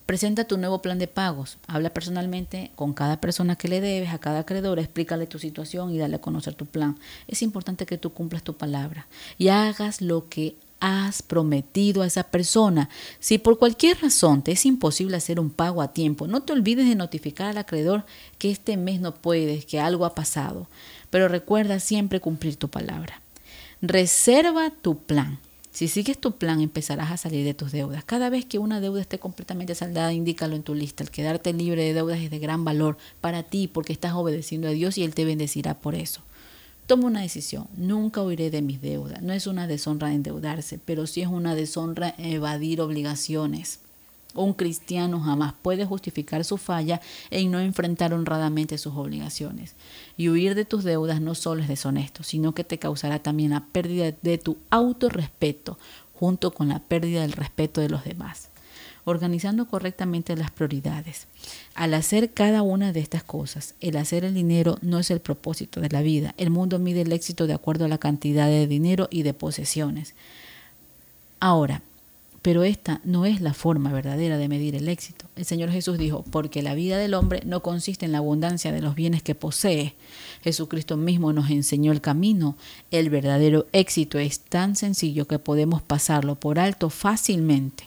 Presenta 0.06 0.46
tu 0.46 0.58
nuevo 0.58 0.82
plan 0.82 1.00
de 1.00 1.08
pagos. 1.08 1.58
Habla 1.68 1.90
personalmente 1.90 2.72
con 2.76 2.94
cada 2.94 3.20
persona 3.20 3.58
que 3.58 3.68
le 3.68 3.82
debes, 3.82 4.10
a 4.10 4.20
cada 4.20 4.40
acreedor, 4.40 4.80
explícale 4.80 5.28
tu 5.28 5.38
situación 5.38 5.92
y 5.92 5.98
dale 5.98 6.16
a 6.16 6.22
conocer 6.22 6.54
tu 6.54 6.66
plan. 6.66 6.98
Es 7.28 7.42
importante 7.42 7.86
que 7.86 7.98
tú 7.98 8.14
cumplas 8.14 8.44
tu 8.44 8.56
palabra 8.56 9.08
y 9.38 9.50
hagas 9.50 10.02
lo 10.02 10.30
que 10.30 10.56
has 10.80 11.22
prometido 11.22 12.02
a 12.02 12.08
esa 12.08 12.24
persona. 12.24 12.90
Si 13.20 13.38
por 13.38 13.58
cualquier 13.58 14.02
razón 14.02 14.42
te 14.44 14.52
es 14.52 14.66
imposible 14.66 15.18
hacer 15.18 15.40
un 15.40 15.50
pago 15.50 15.82
a 15.82 15.94
tiempo, 15.94 16.28
no 16.28 16.42
te 16.42 16.54
olvides 16.54 16.88
de 16.88 16.96
notificar 16.96 17.48
al 17.48 17.58
acreedor 17.58 18.06
que 18.38 18.52
este 18.52 18.78
mes 18.78 19.02
no 19.02 19.16
puedes, 19.16 19.66
que 19.66 19.80
algo 19.80 20.06
ha 20.06 20.16
pasado. 20.16 20.68
Pero 21.10 21.28
recuerda 21.28 21.80
siempre 21.80 22.20
cumplir 22.20 22.56
tu 22.56 22.70
palabra. 22.70 23.22
Reserva 23.82 24.72
tu 24.82 24.98
plan. 24.98 25.40
Si 25.72 25.88
sigues 25.88 26.18
tu 26.18 26.38
plan, 26.38 26.60
empezarás 26.60 27.12
a 27.12 27.18
salir 27.18 27.46
de 27.46 27.54
tus 27.54 27.72
deudas. 27.72 28.04
Cada 28.04 28.32
vez 28.32 28.46
que 28.46 28.58
una 28.58 28.82
deuda 28.82 29.00
esté 29.00 29.20
completamente 29.20 29.76
saldada, 29.76 30.12
indícalo 30.12 30.56
en 30.56 30.64
tu 30.64 30.74
lista. 30.74 31.04
El 31.04 31.12
quedarte 31.12 31.54
libre 31.54 31.84
de 31.84 31.94
deudas 31.94 32.20
es 32.20 32.32
de 32.32 32.40
gran 32.40 32.66
valor 32.66 32.98
para 33.22 33.44
ti 33.44 33.68
porque 33.68 33.94
estás 33.94 34.14
obedeciendo 34.14 34.68
a 34.68 34.72
Dios 34.72 34.98
y 34.98 35.04
Él 35.04 35.14
te 35.14 35.24
bendecirá 35.24 35.76
por 35.76 35.94
eso. 35.94 36.22
Toma 36.88 37.08
una 37.08 37.22
decisión. 37.22 37.68
Nunca 37.76 38.24
huiré 38.24 38.50
de 38.50 38.62
mis 38.62 38.82
deudas. 38.82 39.22
No 39.22 39.34
es 39.34 39.46
una 39.46 39.68
deshonra 39.68 40.14
endeudarse, 40.14 40.80
pero 40.80 41.06
sí 41.06 41.22
es 41.22 41.28
una 41.28 41.54
deshonra 41.54 42.16
evadir 42.18 42.80
obligaciones. 42.80 43.82
Un 44.34 44.54
cristiano 44.54 45.20
jamás 45.20 45.54
puede 45.62 45.86
justificar 45.86 46.46
su 46.46 46.58
falla 46.58 47.02
en 47.30 47.52
no 47.52 47.60
enfrentar 47.60 48.14
honradamente 48.14 48.78
sus 48.78 48.96
obligaciones. 48.96 49.76
Y 50.16 50.30
huir 50.30 50.56
de 50.56 50.64
tus 50.64 50.86
deudas 50.86 51.20
no 51.20 51.36
solo 51.36 51.62
es 51.62 51.68
deshonesto, 51.68 52.24
sino 52.24 52.56
que 52.56 52.64
te 52.64 52.80
causará 52.80 53.20
también 53.20 53.52
la 53.52 53.66
pérdida 53.66 54.14
de 54.22 54.38
tu 54.38 54.58
autorrespeto 54.70 55.78
junto 56.14 56.52
con 56.52 56.70
la 56.70 56.80
pérdida 56.80 57.22
del 57.22 57.34
respeto 57.34 57.82
de 57.82 57.90
los 57.90 58.06
demás. 58.06 58.48
Organizando 59.10 59.70
correctamente 59.70 60.36
las 60.36 60.52
prioridades. 60.52 61.28
Al 61.76 61.94
hacer 61.94 62.34
cada 62.34 62.62
una 62.62 62.92
de 62.92 63.00
estas 63.00 63.24
cosas, 63.24 63.74
el 63.80 63.96
hacer 63.96 64.26
el 64.26 64.34
dinero 64.34 64.80
no 64.82 65.00
es 65.00 65.12
el 65.12 65.22
propósito 65.22 65.80
de 65.80 65.88
la 65.88 66.02
vida. 66.02 66.36
El 66.38 66.50
mundo 66.50 66.78
mide 66.78 67.04
el 67.04 67.14
éxito 67.14 67.48
de 67.48 67.54
acuerdo 67.54 67.86
a 67.86 67.88
la 67.88 68.00
cantidad 68.00 68.48
de 68.48 68.68
dinero 68.68 69.08
y 69.10 69.24
de 69.24 69.34
posesiones. 69.34 70.14
Ahora, 71.40 71.84
pero 72.42 72.66
esta 72.66 73.00
no 73.06 73.26
es 73.26 73.40
la 73.40 73.54
forma 73.54 73.94
verdadera 73.94 74.38
de 74.38 74.50
medir 74.50 74.76
el 74.76 74.90
éxito. 74.90 75.26
El 75.38 75.46
Señor 75.46 75.72
Jesús 75.72 75.98
dijo, 75.98 76.26
porque 76.30 76.62
la 76.62 76.76
vida 76.76 76.98
del 76.98 77.14
hombre 77.14 77.42
no 77.46 77.62
consiste 77.62 78.06
en 78.06 78.12
la 78.12 78.18
abundancia 78.18 78.74
de 78.74 78.82
los 78.82 78.94
bienes 78.94 79.24
que 79.24 79.36
posee. 79.36 79.96
Jesucristo 80.44 80.98
mismo 80.98 81.32
nos 81.32 81.50
enseñó 81.50 81.94
el 81.94 82.02
camino. 82.02 82.58
El 82.92 83.10
verdadero 83.10 83.68
éxito 83.72 84.20
es 84.20 84.42
tan 84.42 84.76
sencillo 84.76 85.28
que 85.28 85.40
podemos 85.40 85.82
pasarlo 85.82 86.36
por 86.36 86.60
alto 86.60 86.90
fácilmente. 86.90 87.86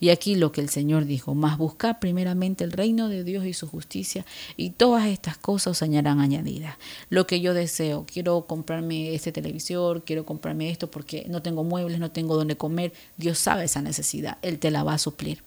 Y 0.00 0.10
aquí 0.10 0.34
lo 0.34 0.52
que 0.52 0.60
el 0.60 0.68
Señor 0.68 1.04
dijo, 1.04 1.34
más 1.34 1.58
buscar 1.58 2.00
primeramente 2.00 2.64
el 2.64 2.72
reino 2.72 3.08
de 3.08 3.24
Dios 3.24 3.46
y 3.46 3.52
su 3.52 3.66
justicia, 3.66 4.24
y 4.56 4.70
todas 4.70 5.06
estas 5.06 5.38
cosas 5.38 5.72
os 5.72 5.82
añadirán 5.82 6.20
añadidas. 6.20 6.76
Lo 7.08 7.26
que 7.26 7.40
yo 7.40 7.54
deseo, 7.54 8.06
quiero 8.10 8.46
comprarme 8.46 9.14
este 9.14 9.32
televisor, 9.32 10.04
quiero 10.04 10.24
comprarme 10.24 10.70
esto 10.70 10.90
porque 10.90 11.26
no 11.28 11.42
tengo 11.42 11.64
muebles, 11.64 11.98
no 11.98 12.10
tengo 12.10 12.36
donde 12.36 12.56
comer. 12.56 12.92
Dios 13.16 13.38
sabe 13.38 13.64
esa 13.64 13.82
necesidad, 13.82 14.38
Él 14.42 14.58
te 14.58 14.70
la 14.70 14.82
va 14.82 14.94
a 14.94 14.98
suplir. 14.98 15.42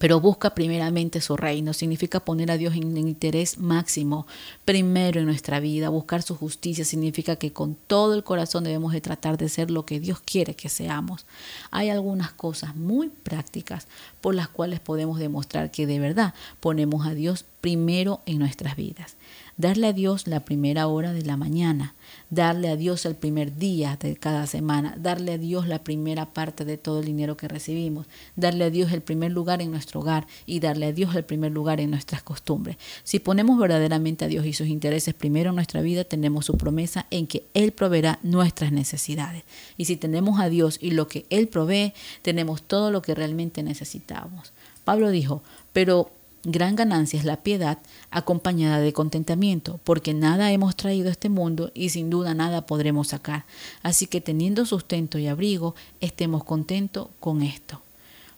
Pero 0.00 0.18
busca 0.18 0.54
primeramente 0.54 1.20
su 1.20 1.36
reino, 1.36 1.74
significa 1.74 2.20
poner 2.20 2.50
a 2.50 2.56
Dios 2.56 2.74
en 2.74 2.96
interés 2.96 3.58
máximo, 3.58 4.26
primero 4.64 5.20
en 5.20 5.26
nuestra 5.26 5.60
vida. 5.60 5.90
Buscar 5.90 6.22
su 6.22 6.34
justicia 6.36 6.86
significa 6.86 7.36
que 7.36 7.52
con 7.52 7.74
todo 7.74 8.14
el 8.14 8.24
corazón 8.24 8.64
debemos 8.64 8.94
de 8.94 9.02
tratar 9.02 9.36
de 9.36 9.50
ser 9.50 9.70
lo 9.70 9.84
que 9.84 10.00
Dios 10.00 10.18
quiere 10.20 10.56
que 10.56 10.70
seamos. 10.70 11.26
Hay 11.70 11.90
algunas 11.90 12.32
cosas 12.32 12.74
muy 12.74 13.10
prácticas 13.10 13.88
por 14.22 14.34
las 14.34 14.48
cuales 14.48 14.80
podemos 14.80 15.18
demostrar 15.18 15.70
que 15.70 15.86
de 15.86 16.00
verdad 16.00 16.32
ponemos 16.60 17.06
a 17.06 17.12
Dios 17.12 17.44
primero 17.60 18.22
en 18.24 18.38
nuestras 18.38 18.76
vidas 18.76 19.16
darle 19.60 19.88
a 19.88 19.92
Dios 19.92 20.26
la 20.26 20.40
primera 20.40 20.86
hora 20.86 21.12
de 21.12 21.22
la 21.22 21.36
mañana, 21.36 21.94
darle 22.30 22.70
a 22.70 22.76
Dios 22.76 23.04
el 23.04 23.14
primer 23.14 23.56
día 23.56 23.98
de 24.00 24.16
cada 24.16 24.46
semana, 24.46 24.96
darle 24.98 25.32
a 25.32 25.38
Dios 25.38 25.68
la 25.68 25.84
primera 25.84 26.32
parte 26.32 26.64
de 26.64 26.78
todo 26.78 27.00
el 27.00 27.04
dinero 27.04 27.36
que 27.36 27.46
recibimos, 27.46 28.06
darle 28.36 28.64
a 28.64 28.70
Dios 28.70 28.90
el 28.92 29.02
primer 29.02 29.32
lugar 29.32 29.60
en 29.60 29.70
nuestro 29.70 30.00
hogar 30.00 30.26
y 30.46 30.60
darle 30.60 30.86
a 30.86 30.92
Dios 30.92 31.14
el 31.14 31.24
primer 31.24 31.52
lugar 31.52 31.80
en 31.80 31.90
nuestras 31.90 32.22
costumbres. 32.22 32.78
Si 33.04 33.18
ponemos 33.18 33.58
verdaderamente 33.58 34.24
a 34.24 34.28
Dios 34.28 34.46
y 34.46 34.54
sus 34.54 34.66
intereses 34.66 35.12
primero 35.12 35.50
en 35.50 35.56
nuestra 35.56 35.82
vida, 35.82 36.04
tenemos 36.04 36.46
su 36.46 36.56
promesa 36.56 37.06
en 37.10 37.26
que 37.26 37.44
Él 37.52 37.72
proveerá 37.72 38.18
nuestras 38.22 38.72
necesidades. 38.72 39.44
Y 39.76 39.84
si 39.84 39.96
tenemos 39.96 40.40
a 40.40 40.48
Dios 40.48 40.78
y 40.80 40.92
lo 40.92 41.06
que 41.06 41.26
Él 41.28 41.48
provee, 41.48 41.92
tenemos 42.22 42.62
todo 42.62 42.90
lo 42.90 43.02
que 43.02 43.14
realmente 43.14 43.62
necesitamos. 43.62 44.52
Pablo 44.84 45.10
dijo, 45.10 45.42
pero 45.72 46.10
Gran 46.44 46.74
ganancia 46.74 47.18
es 47.18 47.26
la 47.26 47.42
piedad 47.42 47.78
acompañada 48.10 48.80
de 48.80 48.94
contentamiento, 48.94 49.78
porque 49.84 50.14
nada 50.14 50.50
hemos 50.52 50.74
traído 50.74 51.08
a 51.08 51.12
este 51.12 51.28
mundo 51.28 51.70
y 51.74 51.90
sin 51.90 52.08
duda 52.08 52.32
nada 52.32 52.64
podremos 52.64 53.08
sacar. 53.08 53.44
Así 53.82 54.06
que 54.06 54.22
teniendo 54.22 54.64
sustento 54.64 55.18
y 55.18 55.26
abrigo, 55.26 55.74
estemos 56.00 56.42
contentos 56.44 57.08
con 57.20 57.42
esto. 57.42 57.82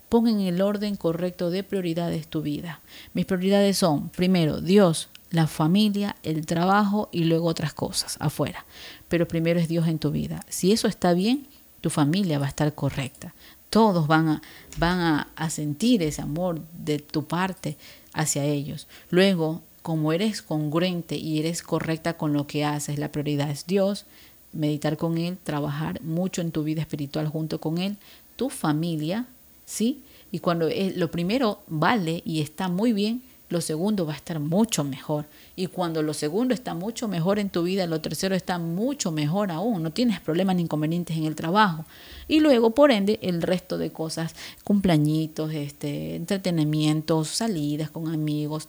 Pon 0.08 0.26
en 0.26 0.40
el 0.40 0.60
orden 0.62 0.96
correcto 0.96 1.50
de 1.50 1.62
prioridades 1.62 2.26
tu 2.26 2.42
vida. 2.42 2.80
Mis 3.14 3.24
prioridades 3.24 3.78
son, 3.78 4.08
primero, 4.08 4.60
Dios, 4.60 5.08
la 5.30 5.46
familia, 5.46 6.16
el 6.24 6.44
trabajo 6.44 7.08
y 7.12 7.24
luego 7.24 7.46
otras 7.46 7.72
cosas 7.72 8.16
afuera. 8.18 8.66
Pero 9.08 9.28
primero 9.28 9.60
es 9.60 9.68
Dios 9.68 9.86
en 9.86 10.00
tu 10.00 10.10
vida. 10.10 10.44
Si 10.48 10.72
eso 10.72 10.88
está 10.88 11.14
bien, 11.14 11.46
tu 11.80 11.88
familia 11.88 12.40
va 12.40 12.46
a 12.46 12.48
estar 12.48 12.74
correcta 12.74 13.32
todos 13.72 14.06
van 14.06 14.28
a, 14.28 14.42
van 14.76 15.26
a, 15.34 15.48
sentir 15.48 16.02
ese 16.02 16.20
amor 16.20 16.60
de 16.76 16.98
tu 16.98 17.24
parte 17.24 17.78
hacia 18.12 18.44
ellos. 18.44 18.86
Luego, 19.08 19.62
como 19.80 20.12
eres 20.12 20.42
congruente 20.42 21.16
y 21.16 21.38
eres 21.38 21.62
correcta 21.62 22.18
con 22.18 22.34
lo 22.34 22.46
que 22.46 22.66
haces, 22.66 22.98
la 22.98 23.10
prioridad 23.10 23.50
es 23.50 23.66
Dios, 23.66 24.04
meditar 24.52 24.98
con 24.98 25.16
Él, 25.16 25.38
trabajar 25.42 26.02
mucho 26.02 26.42
en 26.42 26.52
tu 26.52 26.64
vida 26.64 26.82
espiritual 26.82 27.28
junto 27.28 27.62
con 27.62 27.78
Él, 27.78 27.96
tu 28.36 28.50
familia, 28.50 29.24
¿sí? 29.64 30.02
Y 30.30 30.40
cuando 30.40 30.68
lo 30.94 31.10
primero 31.10 31.62
vale 31.66 32.20
y 32.26 32.42
está 32.42 32.68
muy 32.68 32.92
bien, 32.92 33.22
lo 33.52 33.60
segundo 33.60 34.06
va 34.06 34.14
a 34.14 34.16
estar 34.16 34.40
mucho 34.40 34.82
mejor. 34.82 35.26
Y 35.54 35.68
cuando 35.68 36.02
lo 36.02 36.14
segundo 36.14 36.54
está 36.54 36.74
mucho 36.74 37.06
mejor 37.06 37.38
en 37.38 37.50
tu 37.50 37.62
vida, 37.62 37.86
lo 37.86 38.00
tercero 38.00 38.34
está 38.34 38.58
mucho 38.58 39.12
mejor 39.12 39.52
aún. 39.52 39.82
No 39.82 39.92
tienes 39.92 40.18
problemas 40.20 40.56
ni 40.56 40.62
inconvenientes 40.62 41.16
en 41.16 41.24
el 41.24 41.36
trabajo. 41.36 41.84
Y 42.26 42.40
luego, 42.40 42.70
por 42.70 42.90
ende, 42.90 43.18
el 43.22 43.42
resto 43.42 43.78
de 43.78 43.92
cosas, 43.92 44.34
cumpleañitos, 44.64 45.52
este, 45.52 46.16
entretenimientos, 46.16 47.28
salidas 47.28 47.90
con 47.90 48.08
amigos, 48.08 48.68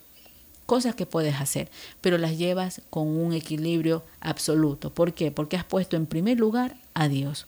cosas 0.65 0.95
que 0.95 1.05
puedes 1.05 1.35
hacer, 1.35 1.69
pero 2.01 2.17
las 2.17 2.37
llevas 2.37 2.81
con 2.89 3.07
un 3.07 3.33
equilibrio 3.33 4.03
absoluto. 4.19 4.93
¿Por 4.93 5.13
qué? 5.13 5.31
Porque 5.31 5.57
has 5.57 5.65
puesto 5.65 5.95
en 5.95 6.05
primer 6.05 6.39
lugar 6.39 6.75
a 6.93 7.07
Dios. 7.07 7.47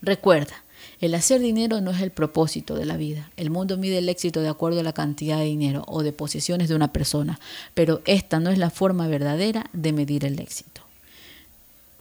Recuerda, 0.00 0.64
el 1.02 1.16
hacer 1.16 1.40
dinero 1.40 1.80
no 1.80 1.90
es 1.90 2.00
el 2.00 2.12
propósito 2.12 2.76
de 2.76 2.84
la 2.84 2.96
vida. 2.96 3.28
El 3.36 3.50
mundo 3.50 3.76
mide 3.76 3.98
el 3.98 4.08
éxito 4.08 4.40
de 4.40 4.48
acuerdo 4.48 4.78
a 4.78 4.84
la 4.84 4.92
cantidad 4.92 5.36
de 5.36 5.46
dinero 5.46 5.82
o 5.88 6.04
de 6.04 6.12
posesiones 6.12 6.68
de 6.68 6.76
una 6.76 6.92
persona, 6.92 7.40
pero 7.74 8.02
esta 8.04 8.38
no 8.38 8.50
es 8.50 8.58
la 8.58 8.70
forma 8.70 9.08
verdadera 9.08 9.66
de 9.72 9.92
medir 9.92 10.24
el 10.24 10.38
éxito. 10.38 10.82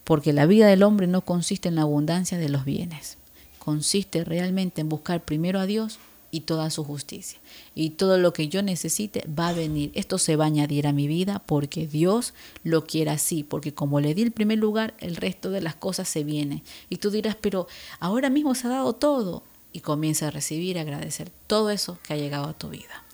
Porque 0.03 0.33
la 0.33 0.45
vida 0.45 0.67
del 0.67 0.83
hombre 0.83 1.07
no 1.07 1.21
consiste 1.21 1.67
en 1.67 1.75
la 1.75 1.81
abundancia 1.81 2.37
de 2.37 2.49
los 2.49 2.63
bienes, 2.63 3.17
consiste 3.57 4.23
realmente 4.23 4.81
en 4.81 4.89
buscar 4.89 5.21
primero 5.21 5.59
a 5.59 5.65
Dios 5.65 5.97
y 6.31 6.41
toda 6.41 6.69
su 6.69 6.83
justicia. 6.83 7.39
Y 7.75 7.91
todo 7.91 8.17
lo 8.17 8.33
que 8.33 8.47
yo 8.47 8.63
necesite 8.63 9.23
va 9.27 9.49
a 9.49 9.53
venir. 9.53 9.91
Esto 9.93 10.17
se 10.17 10.35
va 10.35 10.45
a 10.45 10.47
añadir 10.47 10.87
a 10.87 10.93
mi 10.93 11.07
vida 11.07 11.43
porque 11.45 11.87
Dios 11.87 12.33
lo 12.63 12.85
quiere 12.85 13.11
así, 13.11 13.43
porque 13.43 13.73
como 13.73 13.99
le 13.99 14.13
di 14.15 14.23
el 14.23 14.31
primer 14.31 14.57
lugar, 14.57 14.95
el 14.99 15.15
resto 15.15 15.51
de 15.51 15.61
las 15.61 15.75
cosas 15.75 16.07
se 16.07 16.23
vienen. 16.23 16.63
Y 16.89 16.97
tú 16.97 17.11
dirás, 17.11 17.35
pero 17.39 17.67
ahora 17.99 18.29
mismo 18.29 18.55
se 18.55 18.67
ha 18.67 18.71
dado 18.71 18.93
todo. 18.93 19.43
y 19.73 19.79
comienza 19.79 20.27
a 20.27 20.31
recibir 20.31 20.77
agradecer 20.77 21.31
todo 21.47 21.69
eso 21.69 21.97
que 22.03 22.13
ha 22.13 22.17
llegado 22.17 22.43
a 22.43 22.53
tu 22.53 22.67
vida. 22.67 23.05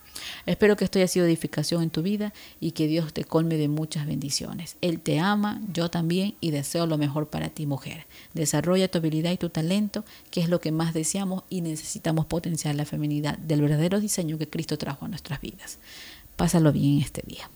Espero 0.45 0.75
que 0.75 0.85
esto 0.85 0.99
haya 0.99 1.07
sido 1.07 1.25
edificación 1.25 1.83
en 1.83 1.89
tu 1.89 2.01
vida 2.01 2.33
y 2.59 2.71
que 2.71 2.87
Dios 2.87 3.13
te 3.13 3.23
colme 3.23 3.57
de 3.57 3.67
muchas 3.67 4.05
bendiciones. 4.05 4.77
Él 4.81 4.99
te 4.99 5.19
ama, 5.19 5.61
yo 5.71 5.89
también, 5.89 6.35
y 6.41 6.51
deseo 6.51 6.87
lo 6.87 6.97
mejor 6.97 7.27
para 7.29 7.49
ti, 7.49 7.65
mujer. 7.65 8.05
Desarrolla 8.33 8.87
tu 8.87 8.97
habilidad 8.97 9.31
y 9.31 9.37
tu 9.37 9.49
talento, 9.49 10.05
que 10.31 10.41
es 10.41 10.49
lo 10.49 10.59
que 10.59 10.71
más 10.71 10.93
deseamos 10.93 11.43
y 11.49 11.61
necesitamos 11.61 12.25
potenciar 12.25 12.75
la 12.75 12.85
feminidad 12.85 13.37
del 13.37 13.61
verdadero 13.61 13.99
diseño 13.99 14.37
que 14.37 14.49
Cristo 14.49 14.77
trajo 14.77 15.05
a 15.05 15.09
nuestras 15.09 15.41
vidas. 15.41 15.79
Pásalo 16.35 16.71
bien 16.71 16.99
este 16.99 17.23
día. 17.25 17.49